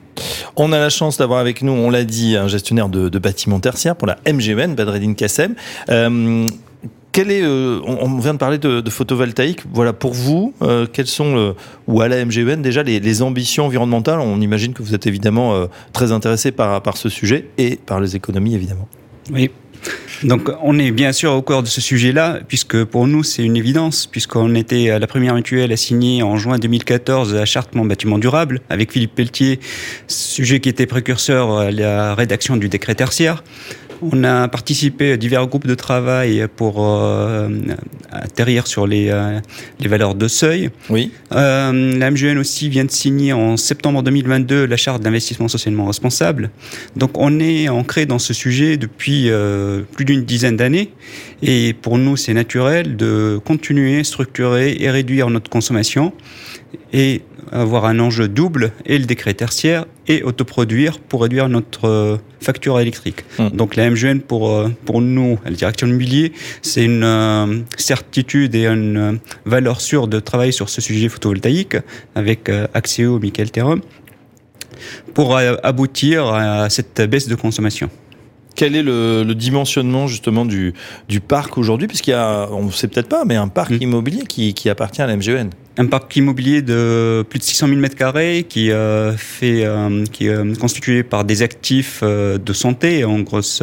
On 0.56 0.72
a 0.72 0.78
la 0.78 0.90
chance 0.90 1.18
d'avoir 1.18 1.40
avec 1.40 1.62
nous, 1.62 1.72
on 1.72 1.90
l'a 1.90 2.04
dit, 2.04 2.36
un 2.36 2.48
gestionnaire 2.48 2.88
de, 2.88 3.18
bâtiments 3.18 3.60
tertiaires 3.60 3.96
pour 3.96 4.06
la 4.08 4.18
MGN, 4.26 4.74
Badreddin 4.74 5.14
Kassem. 5.14 5.54
Euh, 5.88 6.46
quel 7.12 7.30
est, 7.30 7.42
euh, 7.42 7.80
on, 7.84 8.18
vient 8.18 8.32
de 8.32 8.38
parler 8.38 8.58
de, 8.58 8.88
photovoltaïque. 8.90 9.60
Voilà, 9.72 9.92
pour 9.92 10.14
vous, 10.14 10.54
euh, 10.62 10.86
quelles 10.90 11.06
sont, 11.06 11.54
ou 11.86 12.00
à 12.00 12.08
la 12.08 12.24
MGN 12.24 12.62
déjà, 12.62 12.82
les, 12.82 13.00
les, 13.00 13.22
ambitions 13.22 13.66
environnementales? 13.66 14.20
On 14.20 14.40
imagine 14.40 14.72
que 14.72 14.82
vous 14.82 14.94
êtes 14.94 15.06
évidemment 15.06 15.66
très 15.92 16.10
intéressé 16.10 16.52
par, 16.52 16.82
par 16.82 16.96
ce 16.96 17.08
sujet 17.08 17.48
et 17.58 17.76
par 17.76 18.00
les 18.00 18.16
économies, 18.16 18.54
évidemment. 18.54 18.88
Oui, 19.30 19.50
donc 20.24 20.50
on 20.62 20.78
est 20.78 20.90
bien 20.90 21.12
sûr 21.12 21.32
au 21.32 21.42
cœur 21.42 21.62
de 21.62 21.68
ce 21.68 21.80
sujet-là, 21.80 22.40
puisque 22.46 22.84
pour 22.84 23.06
nous 23.06 23.22
c'est 23.22 23.42
une 23.42 23.56
évidence, 23.56 24.06
puisqu'on 24.06 24.54
était 24.54 24.98
la 24.98 25.06
première 25.06 25.34
mutuelle 25.34 25.72
à 25.72 25.76
signer 25.76 26.22
en 26.22 26.36
juin 26.36 26.58
2014 26.58 27.34
la 27.34 27.44
charte 27.44 27.72
bâtiment 27.74 28.18
durable 28.18 28.60
avec 28.68 28.92
Philippe 28.92 29.14
Pelletier, 29.14 29.60
sujet 30.06 30.60
qui 30.60 30.68
était 30.68 30.86
précurseur 30.86 31.58
à 31.58 31.70
la 31.70 32.14
rédaction 32.14 32.56
du 32.56 32.68
décret 32.68 32.94
tertiaire. 32.94 33.42
On 34.02 34.24
a 34.24 34.48
participé 34.48 35.12
à 35.12 35.16
divers 35.16 35.46
groupes 35.46 35.66
de 35.66 35.76
travail 35.76 36.46
pour 36.56 36.76
euh, 36.78 37.48
atterrir 38.10 38.66
sur 38.66 38.86
les, 38.86 39.10
euh, 39.10 39.38
les 39.80 39.88
valeurs 39.88 40.14
de 40.14 40.28
seuil. 40.28 40.70
Oui. 40.90 41.12
Euh, 41.32 41.98
la 41.98 42.10
MGN 42.10 42.38
aussi 42.38 42.68
vient 42.68 42.84
de 42.84 42.90
signer 42.90 43.32
en 43.32 43.56
septembre 43.56 44.02
2022 44.02 44.66
la 44.66 44.76
charte 44.76 45.02
d'investissement 45.02 45.48
socialement 45.48 45.86
responsable. 45.86 46.50
Donc 46.96 47.12
on 47.14 47.40
est 47.40 47.68
ancré 47.68 48.06
dans 48.06 48.18
ce 48.18 48.34
sujet 48.34 48.76
depuis 48.76 49.30
euh, 49.30 49.82
plus 49.92 50.04
d'une 50.04 50.24
dizaine 50.24 50.56
d'années 50.56 50.92
et 51.42 51.72
pour 51.72 51.98
nous 51.98 52.16
c'est 52.16 52.34
naturel 52.34 52.96
de 52.96 53.40
continuer, 53.44 54.04
structurer 54.04 54.76
et 54.80 54.90
réduire 54.90 55.30
notre 55.30 55.48
consommation 55.48 56.12
et 56.92 57.22
avoir 57.50 57.86
un 57.86 57.98
enjeu 57.98 58.28
double 58.28 58.72
et 58.86 58.98
le 58.98 59.04
décret 59.04 59.34
tertiaire 59.34 59.86
et 60.08 60.22
autoproduire 60.22 60.98
pour 60.98 61.22
réduire 61.22 61.48
notre 61.48 61.88
euh, 61.88 62.16
facture 62.40 62.78
électrique. 62.80 63.24
Mmh. 63.38 63.48
Donc 63.50 63.76
la 63.76 63.90
MGN 63.90 64.20
pour, 64.20 64.50
euh, 64.50 64.68
pour 64.84 65.00
nous, 65.00 65.38
la 65.44 65.50
direction 65.50 65.86
de 65.86 65.92
mobilier, 65.92 66.32
c'est 66.62 66.84
une 66.84 67.04
euh, 67.04 67.60
certitude 67.76 68.54
et 68.54 68.66
une 68.66 69.18
valeur 69.44 69.80
sûre 69.80 70.08
de 70.08 70.20
travailler 70.20 70.52
sur 70.52 70.68
ce 70.68 70.80
sujet 70.80 71.08
photovoltaïque 71.08 71.76
avec 72.14 72.50
Axéo, 72.74 73.18
Michael 73.18 73.50
Terrum, 73.50 73.80
pour 75.14 75.36
aboutir 75.36 76.26
à 76.26 76.70
cette 76.70 77.00
baisse 77.02 77.28
de 77.28 77.34
consommation 77.34 77.90
quel 78.54 78.76
est 78.76 78.82
le, 78.82 79.24
le, 79.24 79.34
dimensionnement 79.34 80.06
justement 80.06 80.44
du, 80.44 80.74
du 81.08 81.20
parc 81.20 81.56
aujourd'hui? 81.56 81.88
Puisqu'il 81.88 82.10
y 82.10 82.14
a, 82.14 82.48
on 82.50 82.64
ne 82.64 82.70
sait 82.70 82.88
peut-être 82.88 83.08
pas, 83.08 83.24
mais 83.24 83.36
un 83.36 83.48
parc 83.48 83.70
mmh. 83.70 83.82
immobilier 83.82 84.22
qui, 84.26 84.52
qui, 84.54 84.68
appartient 84.68 85.00
à 85.00 85.06
la 85.06 85.16
MGN. 85.16 85.48
Un 85.78 85.86
parc 85.86 86.14
immobilier 86.16 86.62
de 86.62 87.24
plus 87.28 87.38
de 87.38 87.44
600 87.44 87.68
000 87.68 87.80
mètres 87.80 87.96
carrés 87.96 88.44
qui 88.48 88.70
euh, 88.70 89.12
euh, 89.42 90.04
qui 90.06 90.26
est 90.26 90.30
euh, 90.30 90.54
constitué 90.54 91.02
par 91.02 91.24
des 91.24 91.42
actifs 91.42 92.02
de 92.02 92.52
santé 92.52 93.04
en 93.04 93.20
grosse 93.20 93.62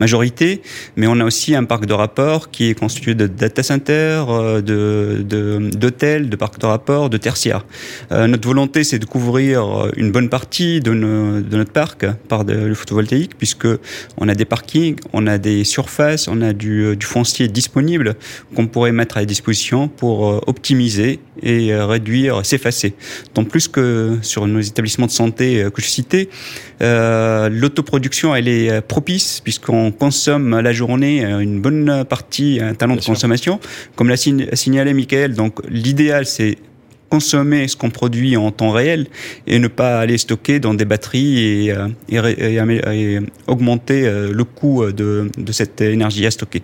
majorité, 0.00 0.62
mais 0.96 1.06
on 1.06 1.18
a 1.20 1.24
aussi 1.24 1.54
un 1.54 1.64
parc 1.64 1.86
de 1.86 1.94
rapport 1.94 2.50
qui 2.50 2.70
est 2.70 2.74
constitué 2.74 3.14
de 3.14 3.26
data 3.26 3.62
centers, 3.62 4.28
euh, 4.30 4.60
de 4.60 5.22
de- 5.22 5.70
d'hôtels, 5.74 6.28
de, 6.28 6.36
parcs 6.36 6.58
de 6.58 6.66
rapport, 6.66 7.10
de 7.10 7.16
tertiaires. 7.16 7.64
Notre 8.10 8.46
volonté, 8.46 8.84
c'est 8.84 8.98
de 8.98 9.04
couvrir 9.04 9.88
une 9.96 10.10
bonne 10.10 10.28
partie 10.28 10.80
de, 10.80 10.92
notre 10.92 11.72
parc 11.72 12.06
par 12.28 12.44
le 12.44 12.74
photovoltaïque, 12.74 13.36
puisque 13.36 13.68
on 14.18 14.28
a 14.28 14.34
des 14.34 14.44
parkings, 14.44 14.96
on 15.12 15.26
a 15.26 15.38
des 15.38 15.64
surfaces, 15.64 16.28
on 16.28 16.40
a 16.42 16.52
du, 16.52 16.96
foncier 17.00 17.48
disponible 17.48 18.14
qu'on 18.54 18.66
pourrait 18.66 18.92
mettre 18.92 19.16
à 19.16 19.24
disposition 19.24 19.88
pour 19.88 20.30
euh, 20.30 20.40
et 21.42 21.72
euh, 21.72 21.86
réduire, 21.86 22.44
s'effacer. 22.44 22.94
Tant 23.32 23.44
plus 23.44 23.68
que 23.68 24.18
sur 24.22 24.46
nos 24.46 24.60
établissements 24.60 25.06
de 25.06 25.10
santé 25.10 25.62
euh, 25.62 25.70
que 25.70 25.80
je 25.82 25.86
citais, 25.88 26.28
euh, 26.82 27.48
l'autoproduction, 27.48 28.34
elle 28.34 28.48
est 28.48 28.80
propice 28.80 29.40
puisqu'on 29.42 29.90
consomme 29.92 30.54
à 30.54 30.62
la 30.62 30.72
journée 30.72 31.22
une 31.24 31.60
bonne 31.60 32.04
partie, 32.08 32.58
un 32.62 32.74
talent 32.74 32.94
Bien 32.94 32.98
de 33.00 33.04
sûr. 33.04 33.12
consommation. 33.14 33.60
Comme 33.96 34.08
l'a 34.08 34.16
sign- 34.16 34.48
signalé 34.54 34.94
Michael, 34.94 35.34
donc 35.34 35.60
l'idéal, 35.68 36.26
c'est 36.26 36.58
consommer 37.14 37.68
ce 37.68 37.76
qu'on 37.76 37.90
produit 37.90 38.36
en 38.36 38.50
temps 38.50 38.72
réel 38.72 39.06
et 39.46 39.58
ne 39.60 39.68
pas 39.68 40.00
aller 40.00 40.18
stocker 40.18 40.58
dans 40.58 40.74
des 40.74 40.84
batteries 40.84 41.38
et, 41.66 41.72
euh, 41.72 41.86
et, 42.08 42.18
ré- 42.18 42.36
et 42.38 42.56
amé- 42.64 42.82
et 42.92 43.20
augmenter 43.46 44.00
euh, 44.06 44.32
le 44.32 44.44
coût 44.44 44.84
de, 45.00 45.30
de 45.38 45.52
cette 45.52 45.80
énergie 45.80 46.26
à 46.26 46.32
stocker. 46.32 46.62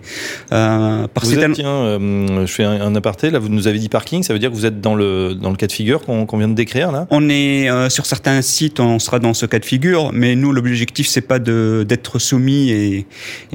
Euh, 0.51 1.07
par 1.07 1.23
Vous 1.23 1.29
ces 1.29 1.35
êtes, 1.35 1.41
talents- 1.41 1.53
tiens, 1.53 1.67
euh, 1.85 2.45
je 2.45 2.51
fais 2.51 2.65
un, 2.65 2.81
un 2.81 2.95
aparté, 2.95 3.31
là 3.31 3.39
vous 3.39 3.47
nous 3.47 3.67
avez 3.69 3.79
dit 3.79 3.87
parking, 3.87 4.23
ça 4.23 4.33
veut 4.33 4.39
dire 4.39 4.49
que 4.51 4.55
vous 4.55 4.65
êtes 4.65 4.81
dans 4.81 4.95
le, 4.95 5.35
dans 5.35 5.51
le 5.51 5.55
cas 5.55 5.67
de 5.67 5.71
figure 5.71 6.01
qu'on 6.05 6.37
vient 6.41 6.49
de 6.49 6.53
décrire 6.53 6.91
là? 6.91 7.07
On 7.11 7.29
est 7.29 7.69
euh, 7.69 7.89
sur 7.89 8.05
certains 8.05 8.41
sites, 8.41 8.79
on 8.81 8.99
sera 8.99 9.19
dans 9.19 9.33
ce 9.33 9.45
cas 9.45 9.59
de 9.59 9.65
figure, 9.65 10.11
mais 10.13 10.35
nous 10.35 10.51
l'objectif 10.51 11.07
c'est 11.07 11.27
pas 11.33 11.39
d'être 11.39 12.19
soumis 12.19 12.71
et, 12.71 13.05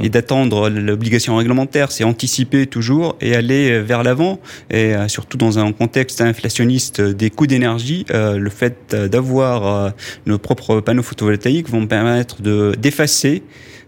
et 0.02 0.08
d'attendre 0.08 0.70
l'obligation 0.70 1.36
réglementaire, 1.36 1.92
c'est 1.92 2.04
anticiper 2.04 2.66
toujours 2.66 3.16
et 3.20 3.34
aller 3.34 3.80
vers 3.82 4.02
l'avant. 4.02 4.38
Et 4.70 4.94
surtout 5.08 5.36
dans 5.36 5.58
un 5.58 5.72
contexte 5.72 6.20
inflationniste 6.20 6.85
des 7.00 7.30
coûts 7.30 7.46
d'énergie, 7.46 8.06
euh, 8.10 8.38
le 8.38 8.50
fait 8.50 8.94
d'avoir 8.94 9.66
euh, 9.66 9.90
nos 10.26 10.38
propres 10.38 10.80
panneaux 10.80 11.02
photovoltaïques 11.02 11.68
vont 11.68 11.86
permettre 11.86 12.42
de 12.42 12.74
d'effacer 12.78 13.42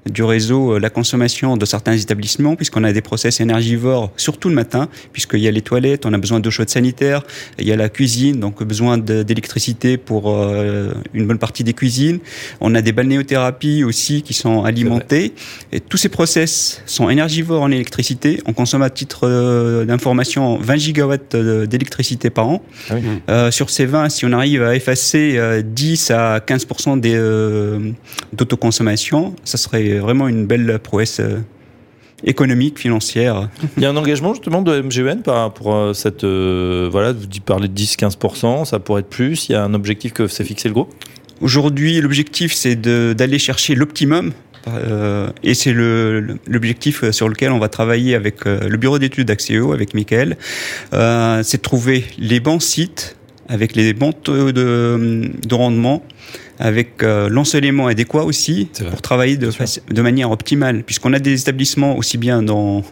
du 0.06 0.22
réseau 0.22 0.74
euh, 0.74 0.78
la 0.78 0.90
consommation 0.90 1.56
de 1.56 1.64
certains 1.64 1.96
établissements 1.96 2.56
puisqu'on 2.56 2.84
a 2.84 2.92
des 2.92 3.00
process 3.00 3.40
énergivores 3.40 4.10
surtout 4.16 4.48
le 4.48 4.54
matin 4.54 4.88
puisqu'il 5.12 5.40
y 5.40 5.48
a 5.48 5.50
les 5.50 5.62
toilettes, 5.62 6.06
on 6.06 6.12
a 6.12 6.18
besoin 6.18 6.40
d'eau 6.40 6.50
chaude 6.50 6.68
sanitaire, 6.68 7.22
il 7.58 7.66
y 7.66 7.72
a 7.72 7.76
la 7.76 7.88
cuisine 7.88 8.40
donc 8.40 8.62
besoin 8.62 8.98
d'électricité 8.98 9.96
pour 9.96 10.32
euh, 10.32 10.92
une 11.14 11.26
bonne 11.26 11.38
partie 11.38 11.64
des 11.64 11.74
cuisines, 11.74 12.20
on 12.60 12.74
a 12.74 12.82
des 12.82 12.92
balnéothérapies 12.92 13.84
aussi 13.84 14.22
qui 14.22 14.34
sont 14.34 14.64
alimentées 14.64 15.32
et 15.72 15.80
tous 15.80 15.96
ces 15.96 16.08
process 16.08 16.82
sont 16.86 17.10
énergivores 17.10 17.62
en 17.62 17.70
électricité, 17.70 18.40
on 18.46 18.52
consomme 18.52 18.82
à 18.82 18.90
titre 18.90 19.20
euh, 19.24 19.84
d'information 19.84 20.58
20 20.58 20.76
gigawatts 20.76 21.36
d'électricité 21.36 22.30
par 22.30 22.48
an. 22.48 22.62
Ah 22.90 22.94
oui. 22.94 23.02
Euh, 23.28 23.50
sur 23.50 23.70
ces 23.70 23.86
20, 23.86 24.08
si 24.08 24.24
on 24.24 24.32
arrive 24.32 24.62
à 24.62 24.74
effacer 24.74 25.34
euh, 25.36 25.62
10 25.62 26.10
à 26.10 26.38
15% 26.38 27.00
des, 27.00 27.14
euh, 27.14 27.92
d'autoconsommation, 28.32 29.34
ça 29.44 29.58
serait 29.58 29.87
vraiment 29.98 30.28
une 30.28 30.46
belle 30.46 30.78
prouesse 30.82 31.20
euh, 31.20 31.38
économique, 32.24 32.78
financière. 32.78 33.48
Il 33.76 33.82
y 33.82 33.86
a 33.86 33.90
un 33.90 33.96
engagement 33.96 34.34
justement 34.34 34.60
de 34.62 34.80
MGN 34.82 35.22
par, 35.22 35.54
pour 35.54 35.74
euh, 35.74 35.92
cette. 35.92 36.24
euh, 36.24 36.88
voilà, 36.90 37.12
vous 37.12 37.26
parlez 37.44 37.68
de 37.68 37.74
10-15%, 37.80 38.64
ça 38.64 38.78
pourrait 38.80 39.00
être 39.00 39.08
plus. 39.08 39.48
Il 39.48 39.52
y 39.52 39.54
a 39.54 39.62
un 39.64 39.72
objectif 39.74 40.12
que 40.12 40.26
s'est 40.26 40.44
fixé 40.44 40.68
le 40.68 40.74
groupe? 40.74 40.92
Aujourd'hui, 41.40 42.00
l'objectif, 42.00 42.52
c'est 42.52 42.74
d'aller 42.76 43.38
chercher 43.38 43.74
l'optimum. 43.76 44.32
euh, 44.66 45.28
et 45.44 45.54
c'est 45.54 45.72
le- 45.72 46.36
l'objectif 46.48 47.08
sur 47.12 47.28
lequel 47.28 47.52
on 47.52 47.60
va 47.60 47.68
travailler 47.68 48.16
avec 48.16 48.44
euh, 48.46 48.68
le 48.68 48.76
bureau 48.76 48.98
d'études 48.98 49.28
d'Axéo, 49.28 49.72
avec 49.72 49.94
Michael. 49.94 50.36
C'est 50.92 51.56
de 51.58 51.62
trouver 51.62 52.04
les 52.18 52.40
bons 52.40 52.58
sites 52.60 53.14
avec 53.48 53.76
les 53.76 53.94
bons 53.94 54.12
taux 54.12 54.50
de, 54.52 55.30
de 55.46 55.54
rendement, 55.54 56.02
avec 56.58 57.02
euh, 57.02 57.28
l'ensoleillement 57.28 57.86
adéquat 57.86 58.24
aussi, 58.24 58.68
pour 58.90 59.02
travailler 59.02 59.36
de, 59.36 59.50
de 59.90 60.02
manière 60.02 60.30
optimale, 60.30 60.82
puisqu'on 60.84 61.12
a 61.12 61.18
des 61.18 61.40
établissements 61.40 61.96
aussi 61.96 62.18
bien 62.18 62.42
dans, 62.42 62.82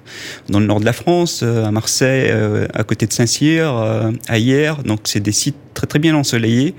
dans 0.48 0.60
le 0.60 0.66
nord 0.66 0.80
de 0.80 0.84
la 0.84 0.92
France, 0.92 1.40
euh, 1.42 1.64
à 1.64 1.70
Marseille, 1.70 2.28
euh, 2.30 2.66
à 2.74 2.84
côté 2.84 3.06
de 3.06 3.12
Saint-Cyr, 3.12 3.76
euh, 3.76 4.12
à 4.28 4.38
Hyères, 4.38 4.82
donc 4.82 5.00
c'est 5.04 5.20
des 5.20 5.32
sites 5.32 5.56
très 5.74 5.86
très 5.86 5.98
bien 5.98 6.16
ensoleillés. 6.16 6.74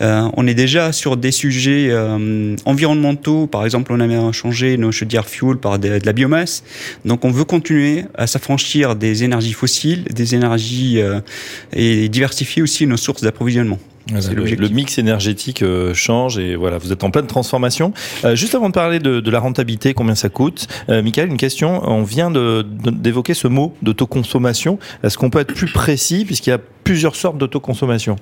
Euh, 0.00 0.28
on 0.34 0.46
est 0.46 0.54
déjà 0.54 0.92
sur 0.92 1.18
des 1.18 1.32
sujets 1.32 1.88
euh, 1.90 2.56
environnementaux, 2.64 3.46
par 3.46 3.64
exemple 3.64 3.92
on 3.92 4.00
a 4.00 4.32
changé 4.32 4.76
nos 4.78 4.90
chaudières 4.90 5.26
fuel 5.26 5.58
par 5.58 5.78
de, 5.78 5.98
de 5.98 6.06
la 6.06 6.12
biomasse, 6.12 6.62
donc 7.04 7.24
on 7.24 7.30
veut 7.30 7.44
continuer 7.44 8.04
à 8.14 8.26
s'affranchir 8.26 8.96
des 8.96 9.24
énergies 9.24 9.52
fossiles, 9.52 10.04
des 10.04 10.34
énergies 10.34 11.00
euh, 11.00 11.20
et 11.72 12.08
diversifier 12.08 12.62
aussi 12.62 12.86
nos 12.86 12.96
sources 12.96 13.22
d'approvisionnement. 13.22 13.78
Le, 14.10 14.68
mix 14.68 14.98
énergétique 14.98 15.62
euh, 15.62 15.92
change 15.94 16.38
et 16.38 16.56
voilà, 16.56 16.78
vous 16.78 16.92
êtes 16.92 17.04
en 17.04 17.10
pleine 17.10 17.26
transformation. 17.26 17.92
Euh, 18.24 18.34
juste 18.34 18.54
avant 18.54 18.68
de 18.68 18.74
parler 18.74 18.98
de, 19.00 19.20
de 19.20 19.30
la 19.30 19.38
rentabilité, 19.40 19.94
combien 19.94 20.14
ça 20.14 20.28
coûte, 20.28 20.66
euh, 20.88 21.02
Michael, 21.02 21.28
une 21.28 21.36
question. 21.36 21.82
On 21.88 22.02
vient 22.02 22.30
de- 22.30 22.62
de- 22.62 22.90
d'évoquer 22.90 23.34
ce 23.34 23.48
mot 23.48 23.74
d'autoconsommation. 23.82 24.78
Est-ce 25.02 25.18
qu'on 25.18 25.30
peut 25.30 25.40
être 25.40 25.54
plus 25.54 25.70
précis 25.70 26.24
puisqu'il 26.24 26.50
y 26.50 26.54
a 26.54 26.58
plusieurs 26.84 27.16
sortes 27.16 27.38
d'autoconsommation? 27.38 28.16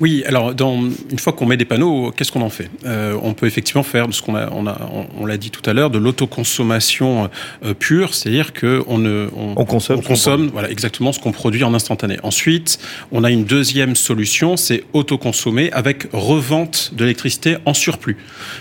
Oui, 0.00 0.24
alors 0.26 0.52
dans, 0.54 0.82
une 1.10 1.18
fois 1.18 1.32
qu'on 1.32 1.46
met 1.46 1.56
des 1.56 1.64
panneaux, 1.64 2.10
qu'est-ce 2.10 2.32
qu'on 2.32 2.40
en 2.40 2.50
fait? 2.50 2.68
Euh, 2.86 3.16
On 3.22 3.34
peut 3.34 3.46
effectivement 3.46 3.84
faire 3.84 4.08
de 4.08 4.12
ce 4.12 4.20
qu'on 4.20 4.34
a, 4.34 4.50
on 4.50 4.66
a, 4.66 4.76
on, 4.92 5.06
on 5.22 5.26
l'a 5.26 5.36
dit 5.36 5.50
tout 5.50 5.62
à 5.70 5.72
l'heure, 5.74 5.90
de 5.90 5.98
l'autoconsommation 5.98 7.30
euh, 7.64 7.74
pure, 7.74 8.14
c'est-à-dire 8.14 8.52
que 8.52 8.82
on 8.88 8.98
ne, 8.98 9.28
On 9.56 9.64
consomme 9.64 9.98
on 10.00 10.02
consomme, 10.02 10.48
voilà, 10.52 10.70
exactement 10.70 11.12
ce 11.12 11.20
qu'on 11.20 11.30
produit 11.30 11.62
en 11.62 11.72
instantané. 11.72 12.18
Ensuite, 12.24 12.80
on 13.12 13.22
a 13.22 13.30
une 13.30 13.44
deuxième 13.44 13.94
solution, 13.94 14.56
c'est 14.56 14.82
autoconsommer 14.92 15.70
avec 15.72 16.08
revente 16.12 16.90
de 16.94 17.04
l'électricité 17.04 17.58
en 17.64 17.74
surplus. 17.74 18.16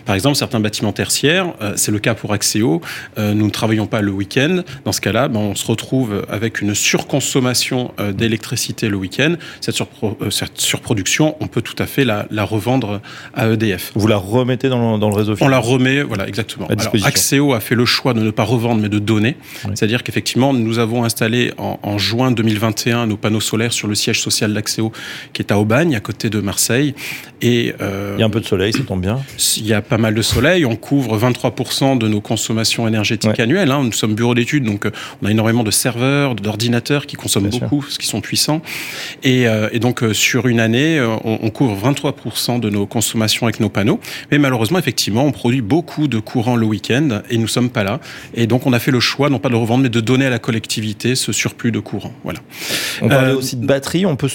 Par 0.06 0.14
exemple, 0.14 0.36
certains 0.36 0.60
bâtiments 0.60 0.94
tertiaires, 0.94 1.54
euh, 1.62 1.74
c'est 1.76 1.92
le 1.92 2.00
cas 2.00 2.14
pour 2.14 2.34
Axéo, 2.34 2.82
nous 3.18 3.46
ne 3.46 3.50
travaillons 3.52 3.88
pas 3.88 4.02
le 4.02 4.12
week-end. 4.12 4.62
Dans 4.86 4.92
ce 4.92 5.02
cas-là, 5.02 5.28
ben, 5.28 5.40
on 5.40 5.56
se 5.56 5.66
retrouve 5.66 6.26
avec 6.30 6.62
une 6.62 6.76
surconsommation 6.76 7.92
d'électricité 8.14 8.90
le 8.90 8.98
week-end. 8.98 9.36
Cette, 9.62 9.76
surpro- 9.76 10.30
cette 10.30 10.60
surproduction, 10.60 11.21
on 11.40 11.48
peut 11.48 11.62
tout 11.62 11.76
à 11.80 11.86
fait 11.86 12.04
la, 12.06 12.26
la 12.32 12.44
revendre 12.44 13.02
à 13.34 13.48
EDF. 13.48 13.92
Vous 13.96 14.08
la 14.08 14.18
remettez 14.18 14.70
dans 14.70 14.94
le, 14.94 15.00
dans 15.00 15.10
le 15.10 15.16
réseau 15.16 15.36
On 15.42 15.48
la 15.48 15.60
remet, 15.60 16.02
voilà, 16.04 16.28
exactement. 16.28 16.68
Alors, 16.68 16.94
Axéo 17.06 17.54
a 17.54 17.60
fait 17.60 17.76
le 17.76 17.86
choix 17.86 18.14
de 18.14 18.20
ne 18.22 18.32
pas 18.32 18.44
revendre, 18.44 18.82
mais 18.82 18.90
de 18.90 19.00
donner. 19.00 19.38
Oui. 19.66 19.72
C'est-à-dire 19.76 20.04
qu'effectivement, 20.04 20.54
nous 20.54 20.80
avons 20.80 21.04
installé 21.04 21.52
en, 21.58 21.80
en 21.84 21.98
juin 21.98 22.32
2021 22.32 23.08
nos 23.08 23.18
panneaux 23.18 23.40
solaires 23.42 23.74
sur 23.74 23.88
le 23.88 23.96
siège 23.96 24.22
social 24.22 24.54
d'Axéo, 24.54 24.92
qui 25.34 25.42
est 25.42 25.52
à 25.52 25.60
Aubagne, 25.60 25.96
à 25.96 26.00
côté 26.00 26.30
de 26.30 26.40
Marseille. 26.40 26.94
Et 27.42 27.74
euh, 27.82 28.14
Il 28.18 28.20
y 28.20 28.24
a 28.24 28.26
un 28.26 28.30
peu 28.30 28.40
de 28.40 28.46
soleil, 28.46 28.74
ça 28.74 28.80
tombe 28.84 29.02
bien. 29.02 29.20
il 29.58 29.66
y 29.66 29.74
a 29.74 29.82
pas 29.82 29.98
mal 29.98 30.14
de 30.14 30.22
soleil. 30.22 30.66
On 30.66 30.76
couvre 30.76 31.18
23% 31.18 31.98
de 31.98 32.08
nos 32.08 32.22
consommations 32.22 32.88
énergétiques 32.88 33.32
Ouais. 33.32 33.42
annuelles. 33.42 33.72
hein. 33.72 33.82
Nous 33.84 33.92
sommes 33.94 34.14
bureau 34.16 34.34
d'études, 34.36 34.64
donc 34.64 34.86
euh, 34.86 34.92
on 35.22 35.26
a 35.28 35.32
énormément 35.32 35.64
de 35.64 35.72
serveurs, 35.72 36.36
d'ordinateurs 36.36 37.06
qui 37.08 37.16
consomment 37.16 37.50
Bien 37.50 37.60
beaucoup, 37.60 37.82
parce 37.82 37.98
qu'ils 37.98 38.10
sont 38.10 38.22
puissants. 38.22 38.62
Et, 39.24 39.48
euh, 39.48 39.70
et 39.72 39.80
donc, 39.80 40.04
euh, 40.04 40.14
sur 40.14 40.48
une 40.48 40.60
année, 40.60 41.00
on, 41.24 41.40
on 41.42 41.50
couvre 41.50 41.76
23% 41.92 42.60
de 42.60 42.70
nos 42.70 42.86
consommations 42.86 43.46
avec 43.46 43.60
nos 43.60 43.70
panneaux. 43.70 44.00
Mais 44.32 44.38
malheureusement, 44.38 44.80
effectivement, 44.80 45.24
on 45.26 45.32
produit 45.32 45.62
beaucoup 45.62 46.08
de 46.08 46.20
courant 46.20 46.56
le 46.56 46.66
week-end 46.66 47.22
et 47.30 47.38
nous 47.38 47.48
sommes 47.48 47.70
pas 47.70 47.84
là. 47.84 48.00
Et 48.34 48.48
donc, 48.48 48.66
on 48.66 48.74
a 48.74 48.80
fait 48.80 48.92
le 48.92 49.00
choix, 49.00 49.30
non 49.30 49.40
pas 49.40 49.50
de 49.50 49.56
revendre, 49.56 49.84
mais 49.84 49.90
de 49.90 50.00
donner 50.00 50.26
à 50.26 50.30
la 50.30 50.40
collectivité 50.40 51.16
ce 51.16 51.32
surplus 51.32 51.72
de 51.72 51.80
courant. 51.80 52.14
Voilà. 52.24 52.40
On 53.02 53.08
parlait 53.10 53.30
Euh, 53.32 53.38
aussi 53.38 53.56
de 53.56 53.66
batterie. 53.66 54.06
On 54.06 54.16
peut 54.16 54.30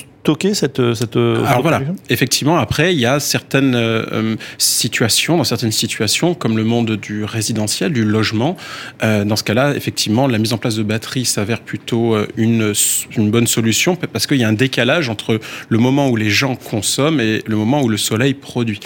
cette. 0.53 0.95
cette 0.95 1.17
Alors 1.17 1.63
voilà, 1.63 1.83
effectivement, 2.11 2.59
après, 2.59 2.95
il 2.95 3.01
y 3.01 3.07
a 3.07 3.21
certaines 3.21 3.75
euh, 3.75 4.05
euh, 4.13 4.37
situations, 4.59 5.37
dans 5.37 5.45
certaines 5.45 5.73
situations, 5.73 6.35
comme 6.35 6.57
le 6.57 6.65
monde 6.65 6.93
du 6.97 7.25
résidentiel, 7.25 7.93
du 7.93 8.05
logement, 8.05 8.57
euh, 9.03 9.25
dans 9.25 9.37
ce 9.37 9.45
cas-là, 9.45 9.75
effectivement, 9.75 10.27
la 10.27 10.39
mise 10.39 10.53
en 10.53 10.59
place 10.59 10.77
de 10.77 10.83
batteries 10.83 11.25
s'avère 11.25 11.61
plutôt 11.61 12.15
euh, 12.15 12.27
une, 12.37 12.73
une 13.17 13.31
bonne 13.31 13.47
solution 13.47 13.97
parce 13.97 14.27
qu'il 14.27 14.39
y 14.39 14.45
a 14.45 14.49
un 14.49 14.53
décalage 14.53 15.09
entre 15.09 15.41
le 15.69 15.79
moment 15.79 16.09
où 16.09 16.17
les 16.17 16.31
gens 16.31 16.57
consomment 16.57 17.21
et 17.21 17.43
le 17.47 17.57
moment 17.57 17.83
où 17.83 17.89
le 17.89 17.97
soleil 17.97 18.35
produit. 18.35 18.81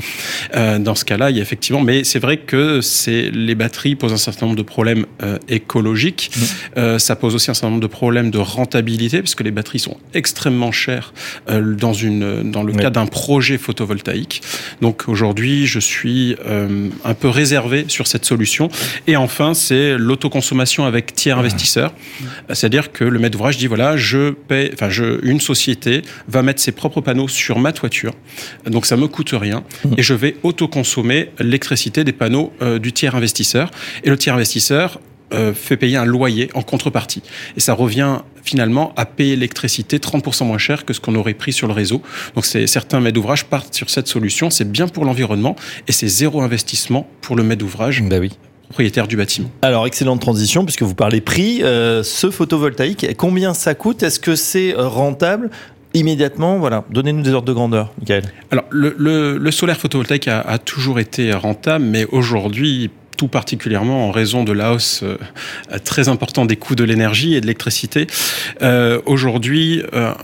Euh, 0.54 0.78
dans 0.78 0.94
ce 0.94 1.04
cas-là, 1.04 1.30
il 1.30 1.36
y 1.36 1.40
a 1.40 1.42
effectivement, 1.42 1.80
mais 1.80 2.04
c'est 2.04 2.18
vrai 2.18 2.38
que 2.38 2.80
c'est 2.80 3.30
les 3.30 3.54
batteries 3.54 3.96
posent 3.96 4.12
un 4.12 4.16
certain 4.16 4.46
nombre 4.46 4.58
de 4.58 4.62
problèmes 4.62 5.06
euh, 5.22 5.38
écologiques. 5.48 6.30
Euh, 6.76 6.98
ça 6.98 7.16
pose 7.16 7.34
aussi 7.34 7.50
un 7.50 7.54
certain 7.54 7.70
nombre 7.70 7.82
de 7.82 7.86
problèmes 7.86 8.30
de 8.30 8.38
rentabilité, 8.38 9.20
puisque 9.20 9.42
les 9.42 9.50
batteries 9.50 9.78
sont 9.78 9.96
extrêmement 10.14 10.72
chères 10.72 11.12
euh, 11.12 11.29
dans, 11.48 11.92
une, 11.92 12.50
dans 12.50 12.62
le 12.62 12.72
cadre 12.72 13.00
d'un 13.00 13.06
projet 13.06 13.58
photovoltaïque. 13.58 14.42
Donc 14.80 15.08
aujourd'hui, 15.08 15.66
je 15.66 15.78
suis 15.78 16.36
euh, 16.46 16.88
un 17.04 17.14
peu 17.14 17.28
réservé 17.28 17.84
sur 17.88 18.06
cette 18.06 18.24
solution. 18.24 18.68
Et 19.06 19.16
enfin, 19.16 19.54
c'est 19.54 19.96
l'autoconsommation 19.98 20.84
avec 20.84 21.14
tiers 21.14 21.36
ah. 21.36 21.40
investisseurs. 21.40 21.92
C'est-à-dire 22.52 22.92
que 22.92 23.04
le 23.04 23.18
maître 23.18 23.32
d'ouvrage 23.32 23.56
dit, 23.58 23.66
voilà, 23.66 23.96
je 23.96 24.30
paie, 24.30 24.70
enfin, 24.74 24.90
je, 24.90 25.24
une 25.24 25.40
société 25.40 26.02
va 26.28 26.42
mettre 26.42 26.60
ses 26.60 26.72
propres 26.72 27.00
panneaux 27.00 27.28
sur 27.28 27.58
ma 27.58 27.72
toiture. 27.72 28.12
Donc 28.66 28.86
ça 28.86 28.96
me 28.96 29.08
coûte 29.08 29.30
rien. 29.32 29.62
Mmh. 29.84 29.94
Et 29.98 30.02
je 30.02 30.14
vais 30.14 30.36
autoconsommer 30.42 31.30
l'électricité 31.38 32.04
des 32.04 32.12
panneaux 32.12 32.52
du 32.80 32.92
tiers 32.92 33.14
investisseur. 33.14 33.70
Et 34.04 34.10
le 34.10 34.16
tiers 34.16 34.34
investisseur 34.34 35.00
euh, 35.32 35.54
fait 35.54 35.76
payer 35.76 35.96
un 35.96 36.04
loyer 36.04 36.50
en 36.54 36.62
contrepartie. 36.62 37.22
Et 37.56 37.60
ça 37.60 37.74
revient 37.74 38.18
finalement 38.42 38.92
à 38.96 39.06
payer 39.06 39.36
l'électricité 39.36 39.98
30% 39.98 40.44
moins 40.46 40.58
cher 40.58 40.84
que 40.84 40.92
ce 40.92 41.00
qu'on 41.00 41.14
aurait 41.14 41.34
pris 41.34 41.52
sur 41.52 41.66
le 41.66 41.72
réseau. 41.72 42.02
Donc 42.34 42.46
certains 42.46 43.00
maîtres 43.00 43.14
d'ouvrage 43.14 43.44
partent 43.44 43.74
sur 43.74 43.90
cette 43.90 44.08
solution. 44.08 44.50
C'est 44.50 44.70
bien 44.70 44.88
pour 44.88 45.04
l'environnement 45.04 45.56
et 45.88 45.92
c'est 45.92 46.08
zéro 46.08 46.40
investissement 46.42 47.08
pour 47.20 47.36
le 47.36 47.42
maître 47.42 47.60
d'ouvrage. 47.60 48.02
Bah 48.02 48.18
oui 48.18 48.30
propriétaire 48.70 49.08
du 49.08 49.16
bâtiment. 49.16 49.50
Alors, 49.62 49.84
excellente 49.84 50.20
transition, 50.20 50.64
puisque 50.64 50.82
vous 50.82 50.94
parlez 50.94 51.20
prix. 51.20 51.60
Euh, 51.64 52.04
ce 52.04 52.30
photovoltaïque, 52.30 53.16
combien 53.16 53.52
ça 53.52 53.74
coûte? 53.74 54.04
Est-ce 54.04 54.20
que 54.20 54.36
c'est 54.36 54.76
euh, 54.76 54.86
rentable? 54.86 55.50
Immédiatement, 55.92 56.60
voilà, 56.60 56.84
donnez-nous 56.88 57.22
des 57.22 57.32
ordres 57.32 57.48
de 57.48 57.52
grandeur, 57.52 57.92
Michael. 57.98 58.22
Alors, 58.52 58.64
le, 58.70 59.50
solaire 59.50 59.76
photovoltaïque 59.76 60.28
a, 60.28 60.40
a, 60.40 60.58
toujours 60.58 61.00
été 61.00 61.32
rentable, 61.32 61.84
mais 61.84 62.06
aujourd'hui, 62.12 62.90
tout 63.20 63.28
particulièrement 63.28 64.08
en 64.08 64.12
raison 64.12 64.44
de 64.44 64.52
la 64.52 64.72
hausse 64.72 65.02
euh, 65.02 65.18
très 65.84 66.08
importante 66.08 66.48
des 66.48 66.56
coûts 66.56 66.74
de 66.74 66.84
l'énergie 66.84 67.34
et 67.34 67.42
de 67.42 67.44
l'électricité. 67.44 68.06
Euh, 68.62 69.02
aujourd'hui, 69.04 69.82
euh, 69.92 70.14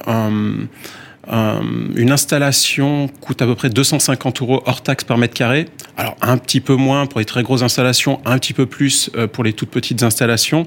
une 1.28 2.10
installation 2.10 3.10
coûte 3.20 3.42
à 3.42 3.46
peu 3.46 3.54
près 3.54 3.68
250 3.68 4.40
euros 4.40 4.62
hors 4.64 4.82
taxe 4.82 5.04
par 5.04 5.18
mètre 5.18 5.34
carré. 5.34 5.66
Alors 5.98 6.16
un 6.22 6.38
petit 6.38 6.60
peu 6.60 6.74
moins 6.74 7.04
pour 7.04 7.18
les 7.18 7.26
très 7.26 7.42
grosses 7.42 7.62
installations, 7.62 8.18
un 8.24 8.38
petit 8.38 8.54
peu 8.54 8.64
plus 8.64 9.10
pour 9.32 9.44
les 9.44 9.52
toutes 9.52 9.70
petites 9.70 10.02
installations. 10.02 10.66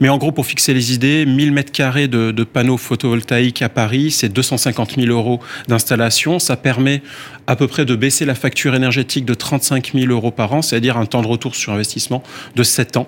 Mais 0.00 0.08
en 0.08 0.16
gros, 0.16 0.32
pour 0.32 0.46
fixer 0.46 0.74
les 0.74 0.94
idées, 0.94 1.26
1000 1.26 1.52
mètres 1.52 1.72
carrés 1.72 2.08
de, 2.08 2.32
de 2.32 2.44
panneaux 2.44 2.78
photovoltaïques 2.78 3.62
à 3.62 3.68
Paris, 3.68 4.10
c'est 4.10 4.30
250 4.30 4.94
000 4.96 5.08
euros 5.08 5.40
d'installation. 5.68 6.38
Ça 6.38 6.56
permet 6.56 7.02
à 7.48 7.56
peu 7.56 7.66
près 7.66 7.86
de 7.86 7.96
baisser 7.96 8.26
la 8.26 8.34
facture 8.34 8.74
énergétique 8.74 9.24
de 9.24 9.32
35 9.32 9.92
000 9.94 10.12
euros 10.12 10.30
par 10.30 10.52
an, 10.52 10.60
c'est-à-dire 10.60 10.98
un 10.98 11.06
temps 11.06 11.22
de 11.22 11.26
retour 11.26 11.56
sur 11.56 11.72
investissement 11.72 12.22
de 12.54 12.62
7 12.62 12.98
ans, 12.98 13.06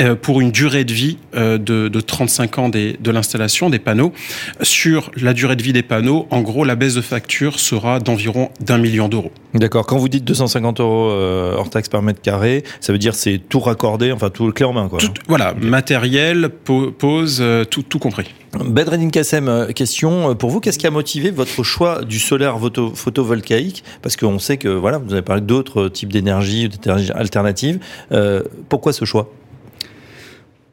euh, 0.00 0.16
pour 0.16 0.40
une 0.40 0.50
durée 0.50 0.84
de 0.84 0.92
vie 0.92 1.18
euh, 1.36 1.56
de, 1.56 1.86
de, 1.86 2.00
35 2.00 2.58
ans 2.58 2.68
des, 2.68 2.96
de 3.00 3.10
l'installation 3.12 3.70
des 3.70 3.78
panneaux. 3.78 4.12
Sur 4.60 5.12
la 5.16 5.32
durée 5.32 5.54
de 5.54 5.62
vie 5.62 5.72
des 5.72 5.84
panneaux, 5.84 6.26
en 6.30 6.40
gros, 6.40 6.64
la 6.64 6.74
baisse 6.74 6.94
de 6.94 7.00
facture 7.00 7.60
sera 7.60 8.00
d'environ 8.00 8.50
d'un 8.60 8.78
million 8.78 9.08
d'euros. 9.08 9.30
D'accord. 9.54 9.86
Quand 9.86 9.98
vous 9.98 10.08
dites 10.08 10.24
250 10.24 10.80
euros 10.80 11.10
euh, 11.12 11.54
hors 11.54 11.70
taxe 11.70 11.88
par 11.88 12.02
mètre 12.02 12.20
carré, 12.20 12.64
ça 12.80 12.92
veut 12.92 12.98
dire 12.98 13.14
c'est 13.14 13.40
tout 13.48 13.60
raccordé, 13.60 14.10
enfin 14.10 14.30
tout 14.30 14.46
le 14.46 14.52
clé 14.52 14.66
en 14.66 14.72
main, 14.72 14.88
quoi. 14.88 14.98
voilà, 15.28 15.54
matériel, 15.54 16.48
pose, 16.48 17.42
tout, 17.70 17.82
tout 17.84 17.98
compris. 18.00 18.26
Bedreddin 18.64 19.10
Kassem, 19.10 19.48
euh, 19.48 19.72
question 19.72 20.30
euh, 20.30 20.34
pour 20.34 20.50
vous, 20.50 20.60
qu'est-ce 20.60 20.78
qui 20.78 20.86
a 20.86 20.90
motivé 20.90 21.30
votre 21.30 21.62
choix 21.62 22.02
du 22.04 22.18
solaire 22.18 22.58
photovoltaïque? 22.94 23.84
Parce 24.02 24.16
qu'on 24.16 24.38
sait 24.38 24.56
que 24.56 24.68
voilà, 24.68 24.98
vous 24.98 25.12
avez 25.12 25.22
parlé 25.22 25.42
d'autres 25.42 25.88
types 25.88 26.12
d'énergie, 26.12 26.68
d'énergie 26.68 27.10
alternative. 27.12 27.78
Euh, 28.12 28.42
pourquoi 28.68 28.92
ce 28.92 29.04
choix? 29.04 29.32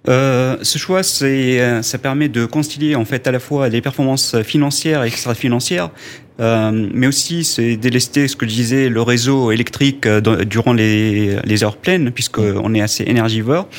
Ce 0.05 0.77
choix, 0.77 1.01
c'est, 1.01 1.81
ça 1.81 1.97
permet 1.97 2.27
de 2.27 2.45
concilier 2.45 2.95
en 2.95 3.05
fait 3.05 3.25
à 3.25 3.31
la 3.31 3.39
fois 3.39 3.69
les 3.69 3.79
performances 3.79 4.41
financières 4.41 5.01
et 5.05 5.07
extra-financières, 5.07 5.91
mais 6.39 7.07
aussi 7.07 7.45
c'est 7.45 7.77
délester 7.77 8.27
ce 8.27 8.35
que 8.35 8.45
je 8.45 8.51
disais 8.53 8.89
le 8.89 9.01
réseau 9.01 9.51
électrique 9.51 10.05
durant 10.05 10.73
les, 10.73 11.37
les 11.45 11.63
heures 11.63 11.77
pleines, 11.77 12.11
puisqu'on 12.11 12.73
est 12.73 12.81
assez 12.81 13.05
énergivore. 13.07 13.69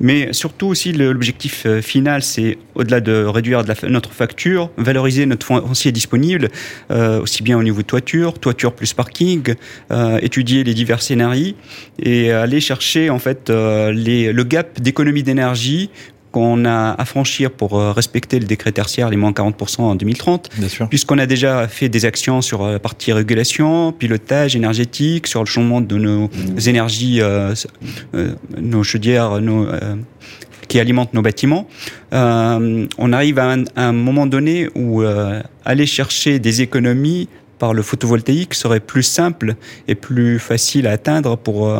Mais 0.00 0.32
surtout 0.32 0.66
aussi, 0.66 0.92
l'objectif 0.92 1.64
euh, 1.66 1.80
final, 1.80 2.22
c'est 2.22 2.58
au-delà 2.74 3.00
de 3.00 3.24
réduire 3.24 3.62
notre 3.88 4.12
facture, 4.12 4.70
valoriser 4.76 5.26
notre 5.26 5.46
foncier 5.46 5.92
disponible, 5.92 6.50
euh, 6.90 7.20
aussi 7.20 7.42
bien 7.42 7.58
au 7.58 7.62
niveau 7.62 7.82
de 7.82 7.86
toiture, 7.86 8.38
toiture 8.38 8.74
plus 8.74 8.92
parking, 8.92 9.54
euh, 9.90 10.18
étudier 10.20 10.64
les 10.64 10.74
divers 10.74 11.02
scénarios 11.02 11.54
et 11.98 12.30
aller 12.30 12.60
chercher 12.60 13.10
en 13.10 13.18
fait 13.18 13.50
le 13.50 14.42
gap 14.42 14.80
d'économie 14.80 15.22
d'énergie 15.22 15.90
qu'on 16.36 16.66
a 16.66 16.94
à 16.98 17.04
franchir 17.06 17.50
pour 17.50 17.80
euh, 17.80 17.92
respecter 17.92 18.38
le 18.38 18.44
décret 18.44 18.70
tertiaire, 18.70 19.08
les 19.08 19.16
moins 19.16 19.30
40% 19.30 19.80
en 19.80 19.94
2030, 19.94 20.50
puisqu'on 20.90 21.16
a 21.16 21.24
déjà 21.24 21.66
fait 21.66 21.88
des 21.88 22.04
actions 22.04 22.42
sur 22.42 22.66
la 22.66 22.78
partie 22.78 23.10
régulation, 23.10 23.90
pilotage 23.90 24.54
énergétique, 24.54 25.28
sur 25.28 25.40
le 25.40 25.46
changement 25.46 25.80
de 25.80 25.96
nos 25.96 26.28
énergies, 26.66 27.22
euh, 27.22 27.54
euh, 28.14 28.34
nos 28.60 28.82
chaudières, 28.82 29.40
nos, 29.40 29.66
qui 30.68 30.78
alimentent 30.78 31.14
nos 31.14 31.22
bâtiments. 31.22 31.66
on 32.12 33.12
arrive 33.14 33.38
à 33.38 33.56
un, 33.76 33.92
moment 33.92 34.26
donné 34.26 34.68
où 34.74 35.02
aller 35.64 35.86
chercher 35.86 36.38
des 36.38 36.60
économies 36.60 37.30
par 37.58 37.72
le 37.72 37.80
photovoltaïque 37.80 38.52
serait 38.52 38.80
plus 38.80 39.04
simple 39.04 39.54
et 39.88 39.94
plus 39.94 40.38
facile 40.38 40.86
à 40.86 40.90
atteindre 40.90 41.38
pour 41.38 41.72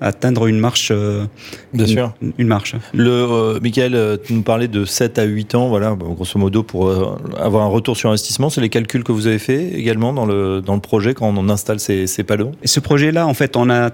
atteindre 0.00 0.46
une 0.46 0.58
marche. 0.58 0.90
Euh, 0.90 1.24
Bien 1.72 1.86
une, 1.86 1.92
sûr. 1.92 2.14
Une 2.38 2.46
marche. 2.46 2.74
Le, 2.92 3.10
euh, 3.10 3.60
Michael, 3.60 3.94
euh, 3.94 4.16
tu 4.22 4.34
nous 4.34 4.42
parlais 4.42 4.68
de 4.68 4.84
7 4.84 5.18
à 5.18 5.24
8 5.24 5.54
ans, 5.54 5.68
voilà, 5.68 5.94
grosso 5.94 6.38
modo, 6.38 6.62
pour 6.62 6.92
avoir 7.38 7.64
un 7.64 7.68
retour 7.68 7.96
sur 7.96 8.10
investissement. 8.10 8.50
C'est 8.50 8.60
les 8.60 8.68
calculs 8.68 9.04
que 9.04 9.12
vous 9.12 9.26
avez 9.26 9.38
fait 9.38 9.72
également 9.74 10.12
dans 10.12 10.26
le, 10.26 10.60
dans 10.60 10.74
le 10.74 10.80
projet 10.80 11.14
quand 11.14 11.32
on 11.36 11.48
installe 11.48 11.80
ces, 11.80 12.06
ces 12.06 12.22
panneaux? 12.22 12.52
Et 12.62 12.66
ce 12.66 12.80
projet-là, 12.80 13.26
en 13.26 13.34
fait, 13.34 13.56
on 13.56 13.70
a 13.70 13.90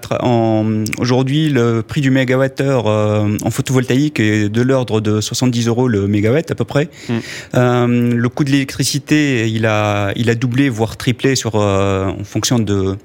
aujourd'hui 0.97 1.49
le 1.49 1.81
prix 1.81 2.01
du 2.01 2.11
mégawattheure 2.11 2.85
en 2.85 3.51
photovoltaïque 3.51 4.19
est 4.19 4.49
de 4.49 4.61
l'ordre 4.61 5.01
de 5.01 5.21
70 5.21 5.67
euros 5.67 5.87
le 5.87 6.07
mégawatt 6.07 6.49
à 6.49 6.55
peu 6.55 6.65
près. 6.65 6.89
Mm. 7.09 8.15
le 8.15 8.29
coût 8.29 8.43
de 8.43 8.51
l'électricité, 8.51 9.49
il 9.49 9.65
a, 9.65 10.11
il 10.15 10.29
a 10.29 10.35
doublé, 10.35 10.69
voire 10.69 10.97
triplé 10.97 11.35
sur, 11.35 11.55
en 11.55 12.23
fonction 12.23 12.59
de, 12.59 12.97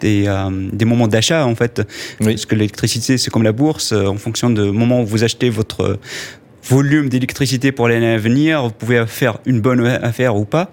des, 0.00 0.26
des 0.72 0.84
moments 0.84 1.08
d'achat 1.08 1.46
en 1.46 1.54
fait. 1.54 1.82
Parce 2.42 2.50
que 2.50 2.56
l'électricité 2.56 3.18
c'est 3.18 3.30
comme 3.30 3.44
la 3.44 3.52
bourse, 3.52 3.92
euh, 3.92 4.06
en 4.06 4.16
fonction 4.16 4.50
de 4.50 4.68
moment 4.68 5.02
où 5.02 5.06
vous 5.06 5.22
achetez 5.22 5.48
votre 5.48 5.96
volume 6.64 7.08
d'électricité 7.08 7.72
pour 7.72 7.88
l'année 7.88 8.14
à 8.14 8.18
venir, 8.18 8.62
vous 8.62 8.70
pouvez 8.70 9.04
faire 9.06 9.38
une 9.46 9.60
bonne 9.60 9.84
affaire 9.86 10.36
ou 10.36 10.44
pas. 10.44 10.70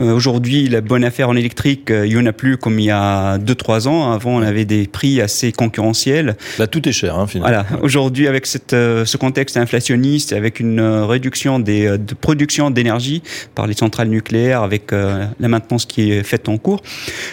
Euh, 0.00 0.12
aujourd'hui, 0.12 0.68
la 0.68 0.80
bonne 0.80 1.04
affaire 1.04 1.28
en 1.28 1.36
électrique, 1.36 1.90
euh, 1.90 2.06
il 2.06 2.14
n'y 2.14 2.20
en 2.20 2.26
a 2.26 2.32
plus 2.32 2.56
comme 2.56 2.78
il 2.78 2.86
y 2.86 2.90
a 2.90 3.38
2-3 3.38 3.88
ans. 3.88 4.12
Avant, 4.12 4.36
on 4.36 4.42
avait 4.42 4.64
des 4.64 4.86
prix 4.86 5.20
assez 5.20 5.52
concurrentiels. 5.52 6.36
Là, 6.58 6.66
tout 6.66 6.88
est 6.88 6.92
cher, 6.92 7.16
hein, 7.18 7.26
finalement. 7.26 7.64
Voilà. 7.64 7.82
Aujourd'hui, 7.82 8.26
avec 8.26 8.46
cette, 8.46 8.72
euh, 8.72 9.04
ce 9.04 9.16
contexte 9.16 9.56
inflationniste, 9.56 10.32
avec 10.32 10.60
une 10.60 10.80
réduction 10.80 11.58
des, 11.58 11.96
de 11.98 12.14
production 12.14 12.70
d'énergie 12.70 13.22
par 13.54 13.66
les 13.66 13.74
centrales 13.74 14.08
nucléaires, 14.08 14.62
avec 14.62 14.90
la 14.92 15.48
maintenance 15.48 15.86
qui 15.86 16.12
est 16.12 16.22
faite 16.22 16.48
en 16.48 16.58
cours, 16.58 16.80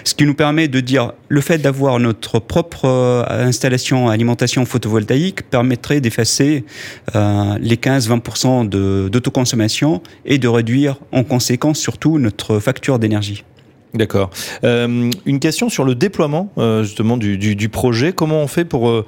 ce 0.03 0.13
qui 0.13 0.25
nous 0.25 0.33
permet 0.33 0.67
de 0.67 0.79
dire 0.79 1.13
le 1.29 1.41
fait 1.41 1.57
d'avoir 1.57 1.99
notre 1.99 2.39
propre 2.39 3.25
installation 3.29 4.09
alimentation 4.09 4.65
photovoltaïque 4.65 5.49
permettrait 5.49 6.01
d'effacer 6.01 6.65
les 7.13 7.77
15 7.77 7.94
15-20% 7.97 8.69
d'autoconsommation 9.09 10.01
et 10.25 10.37
de 10.37 10.47
réduire 10.47 10.97
en 11.11 11.23
conséquence 11.23 11.79
surtout 11.79 12.19
notre 12.19 12.59
facture 12.59 12.99
d'énergie. 12.99 13.43
D'accord. 13.95 14.29
Euh, 14.63 15.09
une 15.25 15.39
question 15.39 15.69
sur 15.69 15.85
le 15.85 15.95
déploiement 15.95 16.51
euh, 16.57 16.83
justement 16.83 17.15
du, 17.17 17.37
du, 17.37 17.69
projet. 17.69 18.11
Comment 18.11 18.41
on 18.41 18.47
fait 18.47 18.65
pour 18.65 18.89
euh, 18.89 19.05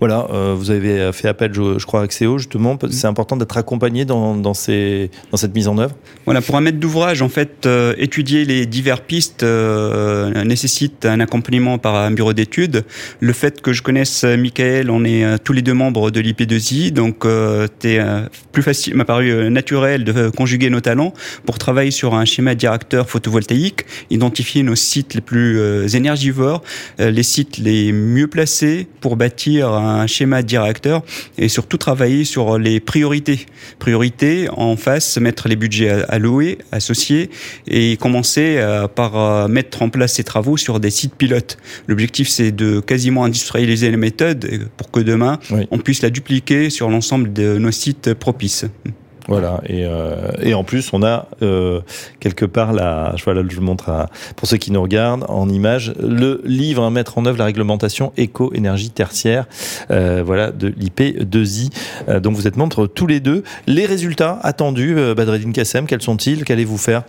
voilà, 0.00 0.28
euh, 0.30 0.54
vous 0.56 0.70
avez 0.70 1.10
fait 1.12 1.28
appel, 1.28 1.52
je, 1.52 1.84
crois, 1.84 2.00
à 2.00 2.04
Axéo, 2.04 2.38
justement. 2.38 2.78
C'est 2.90 3.06
important 3.06 3.36
d'être 3.36 3.56
accompagné 3.56 4.04
dans, 4.04 4.36
dans, 4.36 4.54
ces, 4.54 5.10
dans 5.32 5.36
cette 5.36 5.54
mise 5.54 5.66
en 5.66 5.76
œuvre. 5.78 5.96
Voilà, 6.24 6.40
pour 6.40 6.56
un 6.56 6.60
maître 6.60 6.78
d'ouvrage, 6.78 7.20
en 7.20 7.28
fait, 7.28 7.66
euh, 7.66 7.94
étudier 7.98 8.44
les 8.44 8.66
diverses 8.66 9.02
pistes 9.06 9.42
euh, 9.42 10.44
nécessite 10.44 11.04
un 11.04 11.18
accompagnement 11.18 11.78
par 11.78 11.96
un 11.96 12.12
bureau 12.12 12.32
d'études. 12.32 12.84
Le 13.18 13.32
fait 13.32 13.60
que 13.60 13.72
je 13.72 13.82
connaisse 13.82 14.22
Michael, 14.24 14.90
on 14.90 15.04
est 15.04 15.38
tous 15.42 15.52
les 15.52 15.62
deux 15.62 15.74
membres 15.74 16.10
de 16.10 16.20
l'IP2I, 16.20 16.92
donc 16.92 17.26
c'est 17.80 18.00
plus 18.52 18.62
facile, 18.62 18.94
m'a 18.94 19.04
paru 19.04 19.50
naturel 19.50 20.04
de 20.04 20.30
conjuguer 20.30 20.70
nos 20.70 20.80
talents 20.80 21.12
pour 21.46 21.58
travailler 21.58 21.90
sur 21.90 22.14
un 22.14 22.24
schéma 22.24 22.54
directeur 22.54 23.08
photovoltaïque, 23.08 23.84
identifier 24.10 24.62
nos 24.62 24.74
sites 24.74 25.14
les 25.14 25.20
plus 25.20 25.94
énergivores, 25.94 26.62
les 26.98 27.22
sites 27.22 27.58
les 27.58 27.92
mieux 27.92 28.26
placés 28.26 28.86
pour 29.00 29.16
bâtir 29.16 29.72
un 29.72 29.87
un 29.88 30.06
schéma 30.06 30.42
directeur 30.42 31.02
et 31.36 31.48
surtout 31.48 31.76
travailler 31.76 32.24
sur 32.24 32.58
les 32.58 32.80
priorités. 32.80 33.46
Priorités 33.78 34.48
en 34.50 34.76
face, 34.76 35.18
mettre 35.18 35.48
les 35.48 35.56
budgets 35.56 36.04
alloués, 36.08 36.58
associés 36.72 37.30
et 37.66 37.96
commencer 37.96 38.56
euh, 38.58 38.88
par 38.88 39.16
euh, 39.16 39.48
mettre 39.48 39.82
en 39.82 39.88
place 39.88 40.14
ces 40.14 40.24
travaux 40.24 40.56
sur 40.56 40.80
des 40.80 40.90
sites 40.90 41.14
pilotes. 41.14 41.58
L'objectif, 41.86 42.28
c'est 42.28 42.52
de 42.52 42.80
quasiment 42.80 43.24
industrialiser 43.24 43.90
les 43.90 43.96
méthodes 43.96 44.68
pour 44.76 44.90
que 44.90 45.00
demain, 45.00 45.38
on 45.70 45.78
puisse 45.78 46.02
la 46.02 46.10
dupliquer 46.10 46.70
sur 46.70 46.90
l'ensemble 46.90 47.32
de 47.32 47.58
nos 47.58 47.70
sites 47.70 48.14
propices. 48.14 48.66
Voilà, 49.28 49.60
et, 49.66 49.84
euh, 49.84 50.30
et 50.40 50.54
en 50.54 50.64
plus, 50.64 50.90
on 50.94 51.02
a 51.02 51.26
euh, 51.42 51.80
quelque 52.18 52.46
part, 52.46 52.72
là, 52.72 53.12
je, 53.16 53.24
voilà, 53.24 53.42
je 53.46 53.56
le 53.56 53.62
montre 53.62 53.90
à, 53.90 54.08
pour 54.36 54.48
ceux 54.48 54.56
qui 54.56 54.72
nous 54.72 54.80
regardent 54.80 55.26
en 55.28 55.50
image, 55.50 55.92
le 56.00 56.40
livre 56.46 56.82
à 56.82 56.90
mettre 56.90 57.18
en 57.18 57.26
œuvre 57.26 57.36
la 57.36 57.44
réglementation 57.44 58.14
éco-énergie 58.16 58.88
tertiaire, 58.88 59.46
euh, 59.90 60.22
voilà, 60.24 60.50
de 60.50 60.68
l'IP2I, 60.68 61.70
euh, 62.08 62.20
dont 62.20 62.32
vous 62.32 62.46
êtes 62.46 62.56
membres 62.56 62.86
tous 62.86 63.06
les 63.06 63.20
deux. 63.20 63.44
Les 63.66 63.84
résultats 63.84 64.38
attendus, 64.42 64.96
euh, 64.96 65.14
Badreddin 65.14 65.52
Kassem, 65.52 65.86
quels 65.86 66.02
sont-ils? 66.02 66.44
Qu'allez-vous 66.44 66.78
faire? 66.78 67.02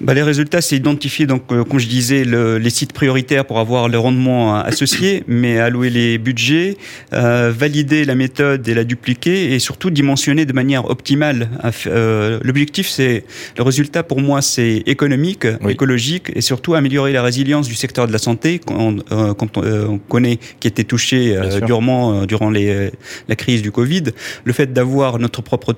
Bah, 0.00 0.14
les 0.14 0.22
résultats, 0.22 0.60
c'est 0.60 0.76
identifier, 0.76 1.26
donc, 1.26 1.42
euh, 1.50 1.64
comme 1.64 1.78
je 1.78 1.88
disais, 1.88 2.24
le, 2.24 2.58
les 2.58 2.70
sites 2.70 2.92
prioritaires 2.92 3.44
pour 3.44 3.58
avoir 3.58 3.88
le 3.88 3.98
rendement 3.98 4.56
euh, 4.56 4.60
associé, 4.62 5.24
mais 5.26 5.58
allouer 5.58 5.90
les 5.90 6.18
budgets, 6.18 6.76
euh, 7.12 7.52
valider 7.56 8.04
la 8.04 8.14
méthode 8.14 8.66
et 8.68 8.74
la 8.74 8.84
dupliquer, 8.84 9.54
et 9.54 9.58
surtout 9.58 9.90
dimensionner 9.90 10.44
de 10.46 10.52
manière 10.52 10.88
optimale. 10.90 11.48
Euh, 11.86 12.38
L'objectif, 12.42 12.88
c'est 12.88 13.24
le 13.56 13.62
résultat 13.62 14.02
pour 14.02 14.20
moi, 14.20 14.42
c'est 14.42 14.82
économique, 14.86 15.46
oui. 15.62 15.72
écologique, 15.72 16.30
et 16.34 16.40
surtout 16.40 16.74
améliorer 16.74 17.12
la 17.12 17.22
résilience 17.22 17.66
du 17.68 17.74
secteur 17.74 18.06
de 18.06 18.12
la 18.12 18.18
santé, 18.18 18.60
quand 18.64 18.94
on, 19.10 19.34
quand 19.34 19.56
on, 19.58 19.62
on 19.64 19.98
connaît 19.98 20.38
qui 20.60 20.68
était 20.68 20.84
touché 20.84 21.36
durement 21.66 22.24
durant 22.26 22.50
les, 22.50 22.90
la 23.28 23.36
crise 23.36 23.62
du 23.62 23.70
Covid. 23.70 24.04
Le 24.44 24.52
fait 24.52 24.72
d'avoir 24.72 25.18
notre 25.18 25.42
propre 25.42 25.72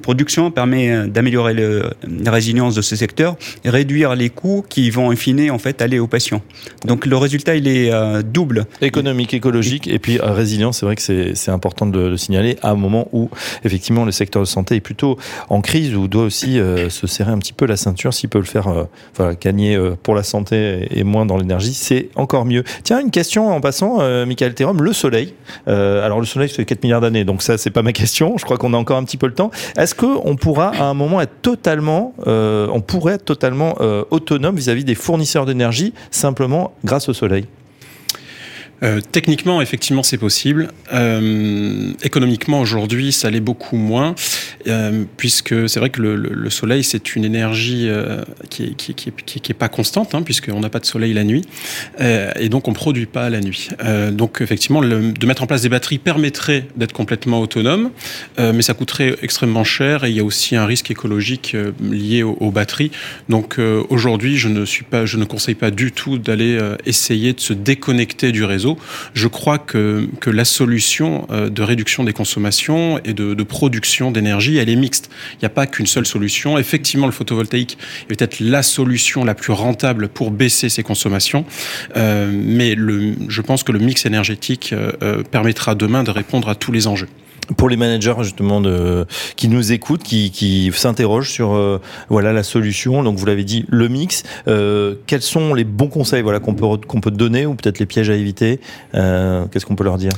production 0.00 0.50
permet 0.50 1.06
d'améliorer 1.08 1.54
la 1.54 2.30
résilience 2.30 2.74
de 2.74 2.82
ce 2.82 2.96
secteur 2.96 3.36
réduire 3.64 4.14
les 4.14 4.30
coûts 4.30 4.64
qui 4.68 4.90
vont 4.90 5.10
in 5.10 5.16
fine 5.16 5.50
en 5.50 5.58
fait 5.58 5.82
aller 5.82 5.98
aux 5.98 6.06
patients. 6.06 6.42
Donc 6.86 7.06
le 7.06 7.16
résultat 7.16 7.56
il 7.56 7.68
est 7.68 7.92
euh, 7.92 8.22
double. 8.22 8.66
Économique, 8.80 9.34
écologique 9.34 9.88
et 9.88 9.98
puis 9.98 10.18
euh, 10.18 10.32
résilient. 10.32 10.72
C'est 10.72 10.86
vrai 10.86 10.96
que 10.96 11.02
c'est 11.02 11.50
important 11.50 11.86
de 11.86 11.98
le, 11.98 12.16
signaler 12.16 12.56
à 12.62 12.70
un 12.70 12.74
moment 12.74 13.08
où 13.12 13.30
effectivement 13.64 14.04
le 14.04 14.12
secteur 14.12 14.42
de 14.42 14.46
santé 14.46 14.76
est 14.76 14.80
plutôt 14.80 15.18
en 15.48 15.60
crise 15.60 15.94
ou 15.94 16.08
doit 16.08 16.24
aussi 16.24 16.58
euh, 16.58 16.88
se 16.88 17.06
serrer 17.06 17.32
un 17.32 17.38
petit 17.38 17.52
peu 17.52 17.66
la 17.66 17.76
ceinture 17.76 18.14
s'il 18.14 18.28
peut 18.28 18.38
le 18.38 18.44
faire 18.44 18.68
euh, 18.68 18.84
voilà, 19.14 19.34
gagner 19.34 19.78
pour 20.02 20.14
la 20.14 20.22
santé 20.22 20.88
et 20.90 21.04
moins 21.04 21.26
dans 21.26 21.36
l'énergie, 21.36 21.74
c'est 21.74 22.08
encore 22.16 22.44
mieux. 22.44 22.64
Tiens, 22.82 23.00
une 23.00 23.10
question 23.10 23.50
en 23.50 23.60
passant, 23.60 23.98
Michael 24.26 24.54
Thérum, 24.54 24.82
le 24.82 24.92
soleil. 24.92 25.34
alors 25.66 26.20
le 26.20 26.26
soleil 26.26 26.50
c'est 26.54 26.64
4 26.64 26.82
milliards 26.82 27.00
d'années, 27.00 27.24
donc 27.24 27.42
ça 27.42 27.58
c'est 27.58 27.70
pas 27.70 27.82
ma 27.82 27.92
question. 27.92 28.36
Je 28.38 28.44
crois 28.44 28.56
qu'on 28.56 28.74
a 28.74 28.76
encore 28.76 28.96
un 28.96 29.04
petit 29.04 29.16
peu 29.16 29.26
le 29.26 29.34
temps. 29.34 29.50
Est-ce 29.76 29.94
qu'on 29.94 30.36
pourra 30.36 30.70
à 30.74 30.84
un 30.84 30.94
moment 30.94 31.20
être 31.20 31.40
totalement, 31.42 32.14
on 32.26 32.80
pourrait 32.80 33.14
être 33.14 33.24
totalement 33.24 33.37
euh, 33.80 34.04
autonome 34.10 34.56
vis-à-vis 34.56 34.82
-vis 34.82 34.86
des 34.86 34.94
fournisseurs 34.94 35.46
d'énergie 35.46 35.92
simplement 36.10 36.72
grâce 36.84 37.08
au 37.08 37.14
soleil 37.14 37.46
euh, 38.82 39.00
techniquement, 39.00 39.60
effectivement, 39.60 40.02
c'est 40.02 40.18
possible. 40.18 40.68
Euh, 40.92 41.92
économiquement, 42.02 42.60
aujourd'hui, 42.60 43.12
ça 43.12 43.30
l'est 43.30 43.40
beaucoup 43.40 43.76
moins, 43.76 44.14
euh, 44.66 45.04
puisque 45.16 45.68
c'est 45.68 45.80
vrai 45.80 45.90
que 45.90 46.00
le, 46.00 46.16
le, 46.16 46.30
le 46.32 46.50
soleil, 46.50 46.84
c'est 46.84 47.16
une 47.16 47.24
énergie 47.24 47.88
qui 48.50 48.64
est, 48.64 48.74
qui, 48.76 48.94
qui, 48.94 49.12
qui, 49.12 49.40
qui 49.40 49.52
est 49.52 49.54
pas 49.54 49.68
constante, 49.68 50.14
hein, 50.14 50.22
puisqu'on 50.22 50.60
n'a 50.60 50.70
pas 50.70 50.78
de 50.78 50.86
soleil 50.86 51.12
la 51.12 51.24
nuit, 51.24 51.44
et 51.98 52.48
donc 52.48 52.68
on 52.68 52.72
produit 52.72 53.06
pas 53.06 53.30
la 53.30 53.40
nuit. 53.40 53.68
Donc, 54.12 54.40
effectivement, 54.40 54.80
de 54.82 55.26
mettre 55.26 55.42
en 55.42 55.46
place 55.46 55.62
des 55.62 55.68
batteries 55.68 55.98
permettrait 55.98 56.66
d'être 56.76 56.92
complètement 56.92 57.40
autonome, 57.40 57.90
mais 58.38 58.62
ça 58.62 58.74
coûterait 58.74 59.16
extrêmement 59.22 59.64
cher, 59.64 60.04
et 60.04 60.10
il 60.10 60.16
y 60.16 60.20
a 60.20 60.24
aussi 60.24 60.56
un 60.56 60.66
risque 60.66 60.90
écologique 60.90 61.56
lié 61.82 62.22
aux, 62.22 62.50
batteries. 62.50 62.90
Donc, 63.28 63.58
aujourd'hui, 63.88 64.34
ne 64.48 64.64
je 64.64 65.16
ne 65.16 65.24
conseille 65.24 65.54
pas 65.54 65.70
du 65.70 65.92
tout 65.92 66.18
d'aller 66.18 66.58
essayer 66.86 67.32
de 67.32 67.40
se 67.40 67.52
déconnecter 67.52 68.32
du 68.32 68.44
réseau 68.44 68.67
Je 69.14 69.28
crois 69.28 69.58
que, 69.58 70.08
la 70.26 70.44
solution 70.44 71.26
euh, 71.30 71.48
de 71.48 71.62
réduction 71.62 72.04
des 72.04 72.12
consommations 72.12 72.98
et 73.04 73.14
de, 73.14 73.42
production 73.42 74.10
d'énergie, 74.10 74.58
elle 74.58 74.68
est 74.68 74.76
mixte. 74.76 75.10
Il 75.34 75.38
n'y 75.40 75.46
a 75.46 75.50
pas 75.50 75.66
qu'une 75.66 75.86
seule 75.86 76.06
solution. 76.06 76.58
Effectivement, 76.58 77.06
le 77.06 77.12
photovoltaïque 77.12 77.78
est 78.02 78.14
peut-être 78.14 78.40
la 78.40 78.62
solution 78.62 79.24
la 79.24 79.34
plus 79.34 79.52
rentable 79.52 80.08
pour 80.08 80.30
baisser 80.30 80.68
ses 80.68 80.82
consommations, 80.82 81.44
euh, 81.96 82.30
mais 82.32 82.76
je 82.76 83.40
pense 83.40 83.62
que 83.62 83.72
le 83.72 83.78
mix 83.78 84.04
énergétique 84.04 84.72
euh, 84.72 85.22
permettra 85.22 85.74
demain 85.74 86.02
de 86.02 86.10
répondre 86.10 86.48
à 86.48 86.54
tous 86.54 86.72
les 86.72 86.86
enjeux 86.86 87.08
pour 87.56 87.68
les 87.68 87.76
managers 87.76 88.14
justement 88.20 88.60
de, 88.60 89.06
qui 89.36 89.48
nous 89.48 89.72
écoutent, 89.72 90.02
qui, 90.02 90.30
qui 90.30 90.70
s'interrogent 90.74 91.30
sur 91.30 91.54
euh, 91.54 91.80
voilà 92.08 92.32
la 92.32 92.42
solution. 92.42 93.02
Donc 93.02 93.16
vous 93.16 93.26
l'avez 93.26 93.44
dit, 93.44 93.64
le 93.68 93.88
mix. 93.88 94.22
Euh, 94.46 94.94
quels 95.06 95.22
sont 95.22 95.54
les 95.54 95.64
bons 95.64 95.88
conseils 95.88 96.22
voilà 96.22 96.40
qu'on 96.40 96.54
peut 96.54 96.66
qu'on 96.86 97.00
peut 97.00 97.10
donner 97.10 97.46
ou 97.46 97.54
peut-être 97.54 97.78
les 97.78 97.86
pièges 97.86 98.10
à 98.10 98.14
éviter 98.14 98.60
euh, 98.94 99.46
Qu'est-ce 99.50 99.66
qu'on 99.66 99.76
peut 99.76 99.84
leur 99.84 99.98
dire? 99.98 100.12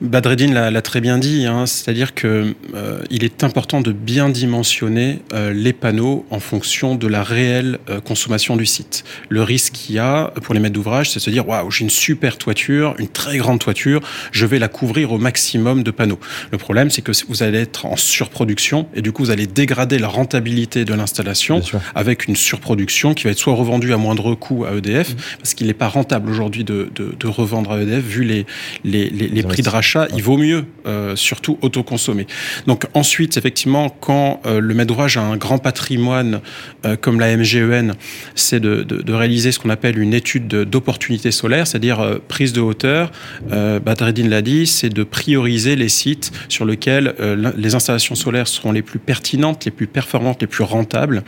Badreddin 0.00 0.70
l'a 0.70 0.82
très 0.82 1.02
bien 1.02 1.18
dit, 1.18 1.44
hein, 1.44 1.66
c'est-à-dire 1.66 2.14
que 2.14 2.54
euh, 2.74 3.00
il 3.10 3.22
est 3.22 3.44
important 3.44 3.82
de 3.82 3.92
bien 3.92 4.30
dimensionner 4.30 5.18
euh, 5.34 5.52
les 5.52 5.74
panneaux 5.74 6.24
en 6.30 6.40
fonction 6.40 6.94
de 6.94 7.06
la 7.06 7.22
réelle 7.22 7.78
euh, 7.90 8.00
consommation 8.00 8.56
du 8.56 8.64
site. 8.64 9.04
Le 9.28 9.42
risque 9.42 9.74
qu'il 9.74 9.96
y 9.96 9.98
a 9.98 10.32
pour 10.42 10.54
les 10.54 10.60
maîtres 10.60 10.74
d'ouvrage, 10.74 11.10
c'est 11.10 11.18
de 11.18 11.24
se 11.24 11.28
dire 11.28 11.46
waouh, 11.46 11.70
j'ai 11.70 11.84
une 11.84 11.90
super 11.90 12.38
toiture, 12.38 12.94
une 12.98 13.08
très 13.08 13.36
grande 13.36 13.58
toiture, 13.58 14.00
je 14.32 14.46
vais 14.46 14.58
la 14.58 14.68
couvrir 14.68 15.12
au 15.12 15.18
maximum 15.18 15.82
de 15.82 15.90
panneaux. 15.90 16.18
Le 16.50 16.56
problème, 16.56 16.88
c'est 16.90 17.02
que 17.02 17.12
vous 17.28 17.42
allez 17.42 17.58
être 17.58 17.84
en 17.84 17.96
surproduction 17.96 18.88
et 18.94 19.02
du 19.02 19.12
coup 19.12 19.24
vous 19.24 19.30
allez 19.30 19.46
dégrader 19.46 19.98
la 19.98 20.08
rentabilité 20.08 20.86
de 20.86 20.94
l'installation 20.94 21.60
avec 21.94 22.26
une 22.26 22.36
surproduction 22.36 23.12
qui 23.12 23.24
va 23.24 23.30
être 23.32 23.38
soit 23.38 23.54
revendue 23.54 23.92
à 23.92 23.98
moindre 23.98 24.34
coût 24.34 24.64
à 24.64 24.74
EDF, 24.74 25.12
mmh. 25.12 25.16
parce 25.38 25.52
qu'il 25.52 25.66
n'est 25.66 25.74
pas 25.74 25.88
rentable 25.88 26.30
aujourd'hui 26.30 26.64
de, 26.64 26.90
de, 26.94 27.14
de, 27.18 27.26
revendre 27.26 27.72
à 27.72 27.82
EDF 27.82 28.02
vu 28.02 28.24
les, 28.24 28.46
les, 28.82 29.10
les, 29.10 29.28
les 29.28 29.42
prix 29.42 29.62
de 29.62 29.68
rachat 29.68 29.89
il 30.14 30.22
vaut 30.22 30.36
mieux 30.36 30.64
euh, 30.86 31.16
surtout 31.16 31.58
autoconsommer. 31.62 32.26
Donc 32.66 32.86
ensuite, 32.94 33.36
effectivement, 33.36 33.88
quand 33.88 34.40
euh, 34.46 34.60
le 34.60 34.74
maître 34.74 34.88
d'ouvrage 34.88 35.16
a 35.16 35.22
un 35.22 35.36
grand 35.36 35.58
patrimoine 35.58 36.40
euh, 36.84 36.96
comme 36.96 37.20
la 37.20 37.36
MGEN, 37.36 37.94
c'est 38.34 38.60
de, 38.60 38.82
de, 38.82 39.12
réaliser 39.12 39.52
ce 39.52 39.58
qu'on 39.58 39.70
appelle 39.70 39.98
une 39.98 40.14
étude 40.14 40.46
d'opportunité 40.48 41.30
solaire, 41.30 41.66
c'est-à-dire 41.66 42.20
prise 42.28 42.52
de 42.52 42.60
hauteur. 42.60 43.10
Badreddin 43.50 44.28
l'a 44.28 44.40
dit, 44.40 44.66
c'est 44.66 44.88
de 44.88 45.02
prioriser 45.02 45.76
les 45.76 45.88
sites 45.88 46.32
sur 46.48 46.64
lesquels 46.64 47.14
les 47.56 47.74
installations 47.74 48.14
solaires 48.14 48.48
seront 48.48 48.72
les 48.72 48.82
plus 48.82 48.98
pertinentes, 48.98 49.64
les 49.64 49.70
plus 49.70 49.86
performantes, 49.86 50.40
les 50.40 50.46
plus 50.46 50.64
rentables. 50.64 51.22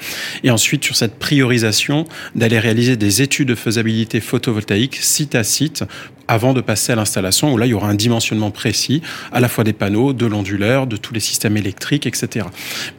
Et 0.44 0.50
ensuite, 0.50 0.84
sur 0.84 0.96
cette 0.96 1.18
priorisation, 1.18 2.06
d'aller 2.34 2.58
réaliser 2.58 2.96
des 2.96 3.20
études 3.20 3.48
de 3.48 3.54
faisabilité 3.54 4.20
photovoltaïque 4.20 4.96
site 4.96 5.34
à 5.34 5.44
site 5.44 5.84
avant 6.32 6.54
de 6.54 6.62
passer 6.62 6.92
à 6.92 6.96
l'installation 6.96 7.52
où 7.52 7.58
là 7.58 7.66
il 7.66 7.70
y 7.70 7.74
aura 7.74 7.88
un 7.88 7.94
dimensionnement 7.94 8.50
précis 8.50 9.02
à 9.32 9.40
la 9.40 9.48
fois 9.48 9.64
des 9.64 9.74
panneaux, 9.74 10.14
de 10.14 10.24
l'onduleur, 10.24 10.86
de 10.86 10.96
tous 10.96 11.12
les 11.12 11.20
systèmes 11.20 11.58
électriques, 11.58 12.06
etc. 12.06 12.46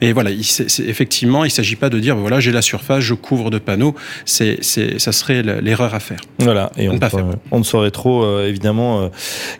Mais 0.01 0.11
voilà, 0.11 0.29
il, 0.29 0.43
c 0.43 0.63
est, 0.63 0.69
c 0.69 0.83
est, 0.83 0.89
effectivement, 0.89 1.43
il 1.43 1.47
ne 1.47 1.53
s'agit 1.53 1.75
pas 1.75 1.89
de 1.89 1.99
dire 1.99 2.15
voilà 2.15 2.39
j'ai 2.39 2.51
la 2.51 2.61
surface, 2.61 2.99
je 2.99 3.15
couvre 3.15 3.49
de 3.49 3.57
panneaux, 3.57 3.95
c'est 4.25 4.63
ça 4.63 5.11
serait 5.11 5.41
l'erreur 5.41 5.95
à 5.95 5.99
faire. 5.99 6.21
Voilà, 6.39 6.71
et 6.77 6.89
on, 6.89 6.99
peut, 6.99 7.07
on, 7.51 7.59
ne 7.59 7.63
saurait 7.63 7.91
trop 7.91 8.23
euh, 8.23 8.47
évidemment 8.47 9.01
euh, 9.01 9.07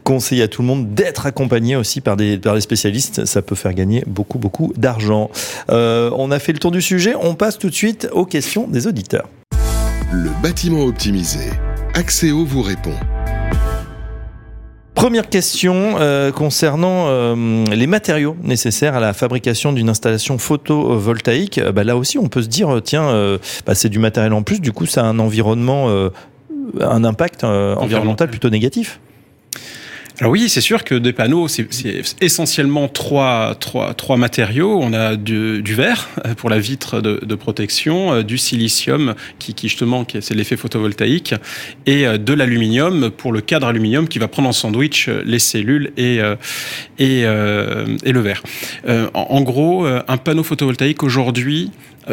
conseiller 0.03 0.43
à 0.43 0.47
tout 0.47 0.61
le 0.61 0.67
monde 0.67 0.93
d'être 0.93 1.25
accompagné 1.25 1.75
aussi 1.75 1.99
par 1.99 2.15
des, 2.15 2.37
par 2.37 2.53
des 2.53 2.61
spécialistes, 2.61 3.25
ça 3.25 3.41
peut 3.41 3.55
faire 3.55 3.73
gagner 3.73 4.03
beaucoup 4.05 4.37
beaucoup 4.37 4.71
d'argent. 4.77 5.31
Euh, 5.71 6.11
on 6.15 6.29
a 6.29 6.37
fait 6.37 6.53
le 6.53 6.59
tour 6.59 6.71
du 6.71 6.81
sujet, 6.81 7.15
on 7.19 7.33
passe 7.33 7.57
tout 7.57 7.69
de 7.69 7.75
suite 7.75 8.07
aux 8.11 8.25
questions 8.25 8.67
des 8.67 8.85
auditeurs. 8.85 9.27
Le 10.11 10.29
bâtiment 10.43 10.83
optimisé. 10.83 11.49
Axéo 11.95 12.45
vous 12.45 12.61
répond. 12.61 12.95
Première 14.95 15.27
question 15.27 15.95
euh, 15.99 16.31
concernant 16.31 17.07
euh, 17.07 17.65
les 17.65 17.87
matériaux 17.87 18.37
nécessaires 18.43 18.95
à 18.95 18.99
la 18.99 19.13
fabrication 19.13 19.73
d'une 19.73 19.89
installation 19.89 20.37
photovoltaïque. 20.37 21.57
Euh, 21.57 21.71
bah, 21.71 21.83
là 21.83 21.97
aussi, 21.97 22.19
on 22.19 22.27
peut 22.27 22.43
se 22.43 22.47
dire, 22.47 22.79
tiens, 22.83 23.09
euh, 23.09 23.37
bah, 23.65 23.75
c'est 23.75 23.89
du 23.89 23.99
matériel 23.99 24.33
en 24.33 24.43
plus, 24.43 24.61
du 24.61 24.71
coup, 24.71 24.85
ça 24.85 25.01
a 25.01 25.05
un 25.05 25.19
environnement, 25.19 25.89
euh, 25.89 26.09
un 26.79 27.03
impact 27.03 27.43
environnemental 27.43 28.29
plutôt 28.29 28.49
négatif. 28.49 28.99
Alors 30.23 30.31
oui, 30.31 30.47
c'est 30.47 30.61
sûr 30.61 30.85
que 30.85 30.95
des 30.95 31.11
panneaux, 31.11 31.49
c'est 31.49 31.67
essentiellement 32.21 32.87
trois, 32.87 33.55
trois, 33.59 33.93
trois 33.93 34.15
matériaux. 34.15 34.79
On 34.81 34.93
a 34.93 35.17
du, 35.17 35.61
verre 35.65 36.07
pour 36.37 36.49
la 36.49 36.59
vitre 36.59 37.01
de, 37.01 37.35
protection, 37.35 38.21
du 38.21 38.37
silicium 38.37 39.15
qui, 39.37 39.53
qui 39.53 39.67
justement, 39.67 40.07
c'est 40.21 40.33
l'effet 40.33 40.55
photovoltaïque, 40.55 41.35
et 41.87 42.05
de 42.17 42.33
l'aluminium 42.33 43.11
pour 43.11 43.33
le 43.33 43.41
cadre 43.41 43.67
aluminium 43.67 44.07
qui 44.07 44.17
va 44.17 44.29
prendre 44.29 44.47
en 44.47 44.53
sandwich 44.53 45.09
les 45.09 45.39
cellules 45.39 45.91
et, 45.97 46.21
et, 46.99 47.19
et 47.23 48.11
le 48.13 48.19
verre. 48.21 48.43
En 49.13 49.41
gros, 49.41 49.85
un 49.85 50.17
panneau 50.17 50.43
photovoltaïque 50.43 51.03
aujourd'hui, 51.03 51.69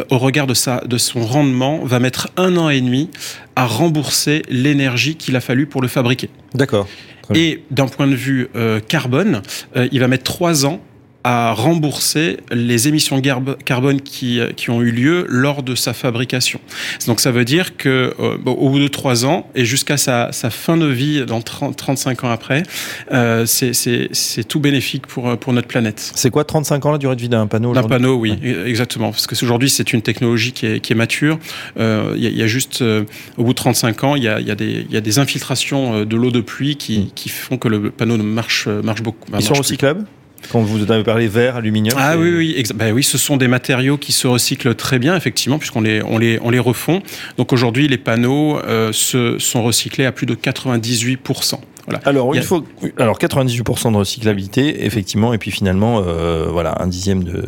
au 0.09 0.17
regard 0.17 0.47
de, 0.47 0.53
sa, 0.53 0.81
de 0.81 0.97
son 0.97 1.25
rendement, 1.25 1.79
va 1.85 1.99
mettre 1.99 2.27
un 2.35 2.57
an 2.57 2.67
et 2.67 2.81
demi 2.81 3.09
à 3.55 3.65
rembourser 3.65 4.41
l'énergie 4.49 5.15
qu'il 5.15 5.37
a 5.37 5.39
fallu 5.39 5.65
pour 5.65 5.81
le 5.81 5.87
fabriquer. 5.87 6.29
D'accord. 6.53 6.89
Et 7.35 7.63
d'un 7.71 7.87
point 7.87 8.07
de 8.07 8.15
vue 8.15 8.49
euh, 8.55 8.79
carbone, 8.79 9.41
euh, 9.75 9.87
il 9.91 9.99
va 9.99 10.07
mettre 10.07 10.23
trois 10.23 10.65
ans 10.65 10.81
à 11.23 11.53
rembourser 11.53 12.37
les 12.51 12.87
émissions 12.87 13.21
carbone 13.65 14.01
qui, 14.01 14.39
qui 14.55 14.69
ont 14.69 14.81
eu 14.81 14.91
lieu 14.91 15.25
lors 15.27 15.63
de 15.63 15.75
sa 15.75 15.93
fabrication. 15.93 16.59
Donc 17.07 17.19
ça 17.19 17.31
veut 17.31 17.45
dire 17.45 17.77
que 17.77 18.13
euh, 18.19 18.37
au 18.45 18.69
bout 18.69 18.79
de 18.79 18.87
trois 18.87 19.25
ans 19.25 19.47
et 19.55 19.65
jusqu'à 19.65 19.97
sa, 19.97 20.31
sa, 20.31 20.49
fin 20.49 20.77
de 20.77 20.85
vie 20.85 21.25
dans 21.25 21.41
30, 21.41 21.75
35 21.75 22.23
ans 22.23 22.31
après, 22.31 22.63
euh, 23.11 23.45
c'est 23.45 24.43
tout 24.47 24.59
bénéfique 24.59 25.07
pour, 25.07 25.37
pour 25.37 25.53
notre 25.53 25.67
planète. 25.67 26.11
C'est 26.15 26.29
quoi 26.29 26.43
35 26.43 26.85
ans 26.85 26.91
la 26.91 26.97
durée 26.97 27.15
de 27.15 27.21
vie 27.21 27.29
d'un 27.29 27.47
panneau 27.47 27.73
D'un 27.73 27.83
panneau, 27.83 28.15
oui, 28.15 28.37
exactement. 28.65 29.11
Parce 29.11 29.27
que 29.27 29.35
aujourd'hui 29.43 29.69
c'est 29.69 29.93
une 29.93 30.01
technologie 30.01 30.51
qui 30.51 30.65
est, 30.65 30.79
qui 30.79 30.93
est 30.93 30.95
mature. 30.95 31.39
Euh, 31.79 32.13
il 32.15 32.23
y, 32.23 32.37
y, 32.37 32.43
a 32.43 32.47
juste 32.47 32.81
euh, 32.81 33.03
au 33.37 33.43
bout 33.43 33.53
de 33.53 33.57
35 33.57 34.03
ans, 34.03 34.15
il 34.15 34.23
y 34.23 34.27
a, 34.27 34.39
y 34.39 34.51
a, 34.51 34.55
des, 34.55 34.85
y 34.89 34.97
a 34.97 35.01
des 35.01 35.19
infiltrations 35.19 35.93
euh, 35.95 36.05
de 36.05 36.15
l'eau 36.15 36.31
de 36.31 36.41
pluie 36.41 36.75
qui, 36.75 36.99
mm. 36.99 37.09
qui, 37.15 37.29
font 37.29 37.57
que 37.57 37.67
le 37.67 37.91
panneau 37.91 38.17
marche, 38.17 38.67
marche 38.67 39.01
beaucoup. 39.01 39.29
Ils 39.33 39.43
sont 39.43 39.53
recyclables? 39.53 40.05
Quand 40.51 40.61
vous 40.61 40.91
avez 40.91 41.03
parlé 41.03 41.27
verre, 41.27 41.57
aluminium 41.57 41.95
Ah 41.97 42.17
oui, 42.17 42.33
oui, 42.35 42.63
ben 42.75 42.93
oui, 42.93 43.03
ce 43.03 43.17
sont 43.17 43.37
des 43.37 43.47
matériaux 43.47 43.97
qui 43.97 44.11
se 44.11 44.27
recyclent 44.27 44.75
très 44.75 44.99
bien, 44.99 45.15
effectivement, 45.15 45.57
puisqu'on 45.57 45.81
les, 45.81 46.01
on 46.03 46.17
les, 46.17 46.39
on 46.41 46.49
les 46.49 46.59
refond. 46.59 47.01
Donc 47.37 47.53
aujourd'hui, 47.53 47.87
les 47.87 47.97
panneaux 47.97 48.59
euh, 48.59 48.91
se, 48.91 49.39
sont 49.39 49.63
recyclés 49.63 50.05
à 50.05 50.11
plus 50.11 50.25
de 50.25 50.35
98%. 50.35 51.59
Voilà. 51.85 51.99
Alors, 52.05 52.35
il, 52.35 52.43
faut, 52.43 52.63
alors 52.97 53.17
98% 53.17 53.91
de 53.91 53.97
recyclabilité, 53.97 54.85
effectivement, 54.85 55.33
et 55.33 55.37
puis 55.37 55.51
finalement, 55.51 56.01
euh, 56.05 56.47
voilà, 56.51 56.75
un 56.79 56.87
dixième 56.87 57.23
de 57.23 57.43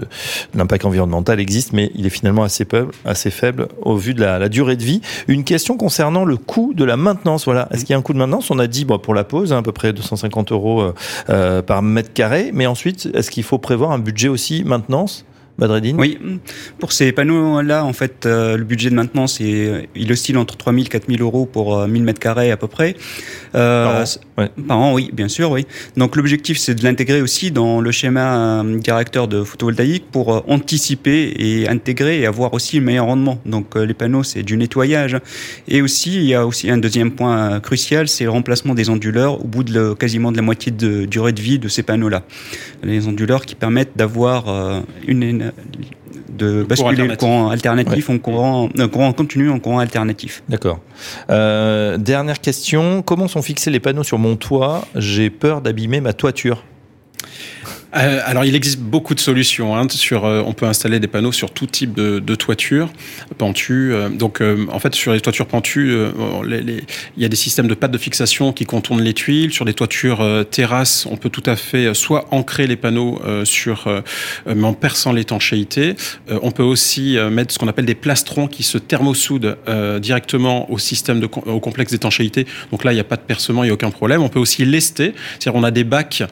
l'impact 0.56 0.86
environnemental 0.86 1.40
existe, 1.40 1.74
mais 1.74 1.92
il 1.96 2.06
est 2.06 2.10
finalement 2.10 2.44
assez 2.44 2.66
faible, 2.66 2.92
assez 3.06 3.30
faible 3.30 3.68
au 3.82 3.96
vu 3.96 4.14
de 4.14 4.22
la, 4.22 4.40
la, 4.40 4.50
durée 4.50 4.76
de 4.76 4.84
vie. 4.84 5.02
Une 5.28 5.44
question 5.44 5.78
concernant 5.78 6.26
le 6.26 6.38
coût 6.38 6.74
de 6.74 6.84
la 6.84 6.98
maintenance. 6.98 7.46
Voilà, 7.46 7.68
est-ce 7.72 7.82
qu'il 7.82 7.92
y 7.92 7.94
a 7.94 7.98
un 7.98 8.02
coût 8.02 8.14
de 8.14 8.18
maintenance? 8.18 8.50
On 8.52 8.60
a 8.60 8.68
dit, 8.68 8.86
bon, 8.86 8.98
pour 8.98 9.14
la 9.14 9.24
pause, 9.24 9.54
hein, 9.54 9.58
à 9.58 9.62
peu 9.62 9.72
près 9.72 9.94
250 9.94 10.52
euros 10.52 10.82
euh, 10.82 10.94
euh, 11.30 11.62
par 11.62 11.82
mètre 11.82 12.14
carré, 12.14 12.52
mais 12.54 12.66
ensuite, 12.66 13.10
est-ce 13.14 13.30
qu'il 13.30 13.44
faut 13.44 13.60
prévoir 13.60 13.92
un 13.92 14.00
budget 14.00 14.30
aussi 14.30 14.64
maintenance? 14.64 15.26
Badreddine 15.60 15.98
Oui, 16.00 16.18
pour 16.80 16.92
ces 16.92 17.12
panneaux-là, 17.12 17.86
en 17.86 17.94
fait, 17.94 18.26
euh, 18.26 18.58
le 18.58 18.64
budget 18.64 18.90
de 18.90 18.96
maintenance, 18.96 19.40
est, 19.40 19.88
il 19.96 20.12
oscille 20.12 20.38
entre 20.38 20.58
3 20.58 20.74
000 20.74 20.86
et 20.86 20.90
4 20.90 21.08
000 21.08 21.22
euros 21.22 21.46
pour 21.46 21.78
euh, 21.78 21.88
1000 21.88 22.04
mètres 22.04 22.20
carrés 22.20 22.50
à 22.50 22.58
peu 22.58 22.68
près. 22.68 22.96
Euh, 23.54 23.86
par, 23.86 24.02
an, 24.02 24.06
ouais. 24.40 24.52
par 24.68 24.80
an, 24.80 24.94
oui, 24.94 25.12
bien 25.14 25.28
sûr, 25.28 25.52
oui. 25.52 25.68
Donc 25.96 26.16
l'objectif, 26.16 26.58
c'est 26.58 26.74
de 26.74 26.84
l'intégrer 26.84 27.22
aussi 27.22 27.52
dans 27.52 27.82
le 27.82 27.92
schéma 27.92 28.64
euh, 28.64 28.80
directeur 28.80 29.28
de 29.28 29.44
photovoltaïque 29.44 30.06
pour 30.12 30.44
anticiper 30.50 31.34
et 31.38 31.70
intégrer 31.70 32.22
et 32.22 32.26
avoir 32.26 32.56
aussi 32.56 32.80
le 32.80 32.86
meilleur 32.86 33.06
rendement. 33.06 33.40
Donc 33.46 33.76
les 33.76 33.94
panneaux, 33.94 34.24
c'est 34.24 34.42
du 34.42 34.58
nettoyage. 34.58 35.18
Et 35.68 35.84
aussi, 35.84 36.16
il 36.16 36.24
y 36.24 36.34
a 36.34 36.48
aussi 36.48 36.72
un 36.72 36.78
deuxième 36.78 37.12
point 37.12 37.60
crucial, 37.60 38.08
c'est 38.08 38.24
le 38.24 38.32
remplacement 38.32 38.74
des 38.74 38.90
onduleurs 38.90 39.40
au 39.40 39.48
bout 39.48 39.64
de 39.64 39.74
le, 39.74 39.96
quasiment 39.96 40.32
de 40.32 40.38
la 40.38 40.44
moitié 40.44 40.72
de 40.72 41.06
durée 41.06 41.32
de 41.32 41.42
vie 41.42 41.60
de 41.60 41.68
ces 41.68 41.84
panneaux-là. 41.84 42.24
Les 42.82 43.08
onduleurs 43.08 43.46
qui 43.46 43.54
permettent 43.54 43.96
d'avoir 43.96 44.84
une 45.08 45.43
de 46.30 46.64
basculer 46.64 47.08
le 47.08 47.16
courant 47.16 47.50
alternatif 47.50 48.10
ouais. 48.10 48.16
en 48.16 48.20
courant, 48.20 48.70
euh, 48.80 48.88
courant 48.88 49.14
continu 49.14 49.50
en 49.50 49.60
courant 49.60 49.80
alternatif. 49.80 50.44
D'accord. 50.50 50.80
Euh, 51.30 51.98
dernière 51.98 52.40
question, 52.40 53.02
comment 53.02 53.28
sont 53.28 53.42
fixés 53.42 53.72
les 53.72 53.80
panneaux 53.80 54.04
sur 54.04 54.20
mon 54.20 54.36
toit? 54.36 54.86
J'ai 54.96 55.30
peur 55.30 55.62
d'abîmer 55.62 56.02
ma 56.02 56.14
toiture. 56.14 56.64
Euh, 57.96 58.22
alors, 58.26 58.46
il 58.46 58.56
existe 58.56 58.80
beaucoup 58.80 59.14
de 59.14 59.20
solutions. 59.20 59.76
Hein, 59.76 59.88
sur, 59.90 60.26
euh, 60.26 60.42
on 60.46 60.54
peut 60.54 60.66
installer 60.66 61.00
des 61.00 61.08
panneaux 61.08 61.32
sur 61.32 61.52
tout 61.52 61.68
type 61.68 61.94
de, 61.94 62.20
de 62.20 62.36
toiture 62.36 62.92
pentue. 63.38 63.94
Euh, 63.94 64.10
donc, 64.10 64.42
euh, 64.42 64.66
en 64.72 64.80
fait, 64.80 64.96
sur 64.96 65.14
les 65.14 65.22
toitures 65.22 65.48
pentues, 65.48 65.92
euh, 65.92 66.12
les, 66.46 66.62
les, 66.62 66.84
il 67.18 67.24
y 67.24 67.26
a 67.26 67.30
des 67.30 67.36
systèmes 67.36 67.68
de 67.68 67.74
pattes 67.74 67.92
de 67.92 67.98
fixation 67.98 68.52
qui 68.52 68.66
contournent 68.66 69.02
les 69.02 69.14
tuiles. 69.14 69.54
Sur 69.54 69.66
les 69.66 69.74
toitures 69.74 70.26
terrasses, 70.50 71.06
on 71.10 71.18
peut 71.18 71.30
tout 71.30 71.44
à 71.46 71.56
fait 71.56 71.94
soit 71.94 72.26
ancrer 72.32 72.68
les 72.68 72.76
panneaux 72.76 73.22
sur, 73.44 73.88
mais 74.46 74.64
en 74.64 74.74
perçant 74.74 75.12
l'étanchéité. 75.12 75.96
on 76.30 76.52
peut 76.52 76.64
aussi 76.64 77.18
mettre 77.32 77.54
ce 77.54 77.60
qu'on 77.60 77.68
appelle 77.68 77.86
des 77.86 77.96
plastrons 77.96 78.48
qui 78.48 78.64
se 78.64 78.78
thermosoudent 78.78 79.58
directement 80.02 80.72
au 80.72 80.78
système 80.78 81.20
de, 81.20 81.26
au 81.46 81.60
complexe 81.60 81.92
d'étanchéité. 81.92 82.46
Donc 82.72 82.84
là, 82.84 82.92
il 82.92 82.96
n'y 82.96 83.02
a 83.02 83.06
pas 83.06 83.16
de 83.16 83.22
percement, 83.22 83.64
il 83.64 83.68
n'y 83.68 83.72
a 83.72 83.74
aucun 83.74 83.92
problème. 83.92 84.22
On 84.22 84.30
peut 84.30 84.40
aussi 84.40 84.66
lester, 84.66 85.14
c'est-à-dire 85.40 85.60
on 85.60 85.64
a 85.64 85.72
des 85.72 85.84
bacs 85.84 86.24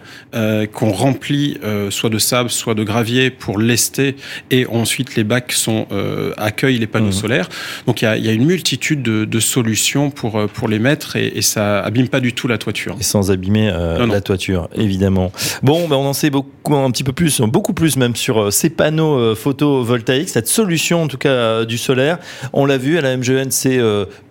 qu'on 0.74 0.92
remplit 0.92 1.51
euh, 1.64 1.92
soit 1.92 2.10
de 2.10 2.20
sable, 2.20 2.50
soit 2.50 2.74
de 2.74 2.84
gravier 2.84 3.30
pour 3.30 3.58
lester, 3.58 4.16
et 4.50 4.66
ensuite 4.68 5.16
les 5.16 5.24
bacs 5.24 5.52
sont, 5.52 5.88
euh, 5.92 6.34
accueillent 6.38 6.80
les 6.80 6.88
panneaux 6.88 7.10
mmh. 7.10 7.14
solaires. 7.14 7.50
Donc 7.88 8.02
il 8.02 8.06
y 8.06 8.08
a, 8.08 8.18
y 8.18 8.30
a, 8.30 8.34
une 8.34 8.46
multitude 8.46 9.02
de, 9.02 9.26
de, 9.26 9.40
solutions 9.40 10.10
pour, 10.10 10.38
euh, 10.38 10.48
pour 10.48 10.68
les 10.68 10.80
mettre, 10.80 11.16
et, 11.16 11.28
et, 11.36 11.42
ça 11.42 11.80
abîme 11.80 12.08
pas 12.08 12.20
du 12.20 12.34
tout 12.34 12.48
la 12.48 12.58
toiture. 12.58 12.96
Et 13.00 13.04
sans 13.04 13.32
abîmer 13.32 13.70
euh, 13.70 13.98
non, 13.98 14.08
non. 14.08 14.14
la 14.14 14.22
toiture, 14.22 14.70
évidemment. 14.76 15.32
Bon, 15.64 15.88
ben 15.88 15.96
on 15.96 16.06
en 16.06 16.14
sait 16.14 16.30
beaucoup, 16.30 16.76
un 16.76 16.92
petit 16.92 17.04
peu 17.04 17.14
plus, 17.14 17.42
beaucoup 17.42 17.74
plus 17.74 17.98
même 17.98 18.16
sur 18.16 18.42
euh, 18.42 18.52
ces 18.52 18.70
panneaux 18.70 19.36
photovoltaïques, 19.36 20.30
cette 20.30 20.48
solution 20.48 21.04
en 21.04 21.08
tout 21.08 21.18
cas 21.18 21.66
du 21.66 21.78
solaire. 21.78 22.20
On 22.54 22.66
l'a 22.66 22.78
vu 22.78 22.98
à 22.98 23.02
la 23.02 23.18
MGN, 23.18 23.50
c'est 23.50 23.80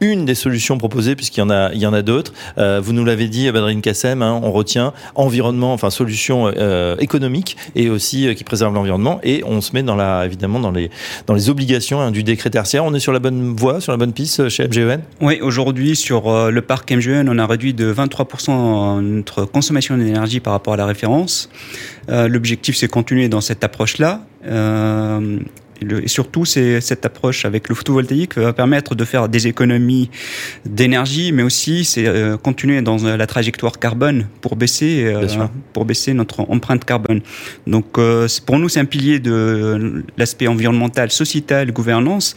une 0.00 0.24
des 0.24 0.34
solutions 0.34 0.78
proposées, 0.78 1.16
puisqu'il 1.16 1.40
y 1.40 1.42
en 1.42 1.50
a, 1.50 1.70
il 1.72 1.80
y 1.80 1.86
en 1.86 1.92
a 1.92 2.02
d'autres. 2.02 2.32
vous 2.56 2.92
nous 2.92 3.04
l'avez 3.04 3.28
dit, 3.28 3.50
Badrine 3.50 3.80
Kassem, 3.80 4.22
hein, 4.22 4.40
on 4.42 4.52
retient 4.52 4.92
environnement, 5.14 5.72
enfin 5.72 5.90
solution 5.90 6.50
économique 7.10 7.56
et 7.74 7.90
aussi 7.90 8.28
euh, 8.28 8.34
qui 8.34 8.44
préserve 8.44 8.72
l'environnement. 8.72 9.20
Et 9.24 9.42
on 9.44 9.60
se 9.60 9.72
met 9.72 9.82
dans 9.82 9.96
la, 9.96 10.24
évidemment 10.26 10.60
dans 10.60 10.70
les, 10.70 10.90
obligations 11.48 12.00
hein, 12.00 12.10
du 12.10 12.22
décret 12.22 12.50
tertiaire. 12.50 12.84
On 12.84 12.94
est 12.94 13.00
sur 13.00 13.12
la 13.12 13.18
bonne 13.18 13.56
voie, 13.56 13.80
sur 13.80 13.92
la 13.92 13.98
bonne 13.98 14.12
piste 14.12 14.40
euh, 14.40 14.48
chez 14.48 14.68
MGEN 14.68 15.00
Oui, 15.20 15.40
aujourd'hui 15.40 15.96
sur 15.96 16.28
euh, 16.28 16.50
le 16.50 16.62
parc 16.62 16.92
MGEN, 16.92 17.28
on 17.28 17.38
a 17.38 17.46
réduit 17.46 17.74
de 17.74 17.92
23% 17.92 19.00
notre 19.00 19.44
consommation 19.44 19.96
d'énergie 19.96 20.38
par 20.38 20.52
rapport 20.52 20.74
à 20.74 20.76
la 20.76 20.86
référence. 20.86 21.50
L'objectif, 22.08 22.76
c'est 22.76 22.88
continuer 22.88 23.28
dans 23.28 23.40
cette 23.40 23.62
approche-là. 23.62 24.26
Et 26.02 26.08
surtout, 26.08 26.44
c'est 26.44 26.80
cette 26.80 27.04
approche 27.06 27.44
avec 27.44 27.68
le 27.68 27.74
photovoltaïque 27.74 28.36
va 28.38 28.52
permettre 28.52 28.94
de 28.94 29.04
faire 29.04 29.28
des 29.28 29.46
économies 29.46 30.10
d'énergie, 30.64 31.32
mais 31.32 31.42
aussi 31.42 31.84
c'est 31.84 32.06
euh, 32.06 32.36
continuer 32.36 32.82
dans 32.82 32.96
la 32.96 33.26
trajectoire 33.26 33.78
carbone 33.78 34.26
pour 34.40 34.56
baisser 34.56 35.04
euh, 35.04 35.26
pour 35.72 35.84
baisser 35.84 36.14
notre 36.14 36.40
empreinte 36.40 36.84
carbone. 36.84 37.20
Donc 37.66 37.98
euh, 37.98 38.28
pour 38.46 38.58
nous, 38.58 38.68
c'est 38.68 38.80
un 38.80 38.84
pilier 38.84 39.18
de 39.18 40.04
l'aspect 40.16 40.48
environnemental, 40.48 41.10
sociétal, 41.10 41.72
gouvernance, 41.72 42.36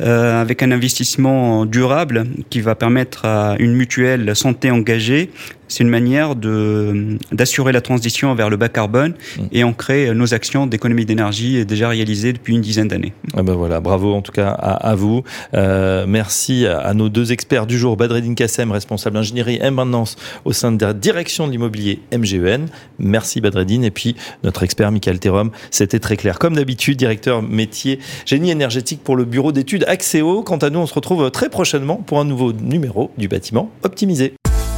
euh, 0.00 0.40
avec 0.40 0.62
un 0.62 0.70
investissement 0.70 1.66
durable 1.66 2.24
qui 2.50 2.60
va 2.60 2.74
permettre 2.74 3.24
à 3.24 3.56
une 3.58 3.74
mutuelle 3.74 4.34
santé 4.34 4.70
engagée 4.70 5.30
c'est 5.68 5.84
une 5.84 5.90
manière 5.90 6.34
de 6.34 7.18
d'assurer 7.32 7.72
la 7.72 7.80
transition 7.80 8.34
vers 8.34 8.50
le 8.50 8.56
bas 8.56 8.68
carbone 8.68 9.12
mmh. 9.12 9.42
et 9.52 9.64
ancrer 9.64 10.14
nos 10.14 10.34
actions 10.34 10.66
d'économie 10.66 11.04
d'énergie 11.04 11.64
déjà 11.64 11.88
réalisées 11.88 12.32
depuis 12.32 12.54
une 12.54 12.60
dizaine 12.60 12.88
d'années. 12.88 13.12
Ah 13.36 13.42
ben 13.42 13.54
voilà, 13.54 13.80
bravo 13.80 14.14
en 14.14 14.22
tout 14.22 14.32
cas 14.32 14.48
à, 14.48 14.88
à 14.88 14.94
vous. 14.94 15.22
Euh, 15.54 16.06
merci 16.08 16.66
à, 16.66 16.78
à, 16.78 16.94
nos 16.94 17.08
deux 17.08 17.32
experts 17.32 17.66
du 17.66 17.78
jour, 17.78 17.96
Badreddin 17.96 18.34
Kassem, 18.34 18.72
responsable 18.72 19.16
ingénierie 19.16 19.58
et 19.62 19.70
maintenance 19.70 20.16
au 20.44 20.52
sein 20.52 20.72
de 20.72 20.84
la 20.84 20.92
direction 20.92 21.46
de 21.46 21.52
l'immobilier 21.52 22.00
MGEN. 22.16 22.66
Merci 22.98 23.40
Badreddin 23.40 23.82
et 23.82 23.90
puis 23.90 24.16
notre 24.44 24.62
expert 24.62 24.90
Michael 24.90 25.18
Terom, 25.18 25.50
c'était 25.70 25.98
très 25.98 26.16
clair. 26.16 26.38
Comme 26.38 26.56
d'habitude, 26.56 26.96
directeur 26.96 27.42
métier 27.42 27.98
génie 28.26 28.50
énergétique 28.50 29.02
pour 29.02 29.16
le 29.16 29.24
bureau 29.24 29.52
d'études 29.52 29.84
Axéo. 29.88 30.42
Quant 30.42 30.56
à 30.58 30.70
nous, 30.70 30.80
on 30.80 30.86
se 30.86 30.94
retrouve 30.94 31.30
très 31.30 31.48
prochainement 31.48 31.96
pour 31.96 32.20
un 32.20 32.24
nouveau 32.24 32.52
numéro 32.52 33.10
du 33.18 33.28
bâtiment 33.28 33.70
optimisé. 33.82 34.34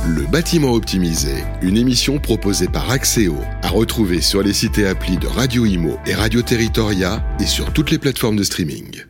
Le 0.07 0.27
bâtiment 0.27 0.73
optimisé, 0.73 1.45
une 1.61 1.77
émission 1.77 2.19
proposée 2.19 2.69
par 2.69 2.91
Axéo, 2.91 3.37
à 3.63 3.69
retrouver 3.69 4.23
sur 4.23 4.43
les 4.43 4.55
sites 4.55 4.79
et 4.79 4.87
applis 4.87 5.19
de 5.19 5.27
Radio 5.27 5.67
Imo 5.67 5.99
et 6.07 6.15
Radio 6.15 6.41
Territoria 6.41 7.23
et 7.39 7.47
sur 7.47 7.71
toutes 7.75 7.91
les 7.91 7.99
plateformes 7.99 8.37
de 8.37 8.43
streaming. 8.43 9.10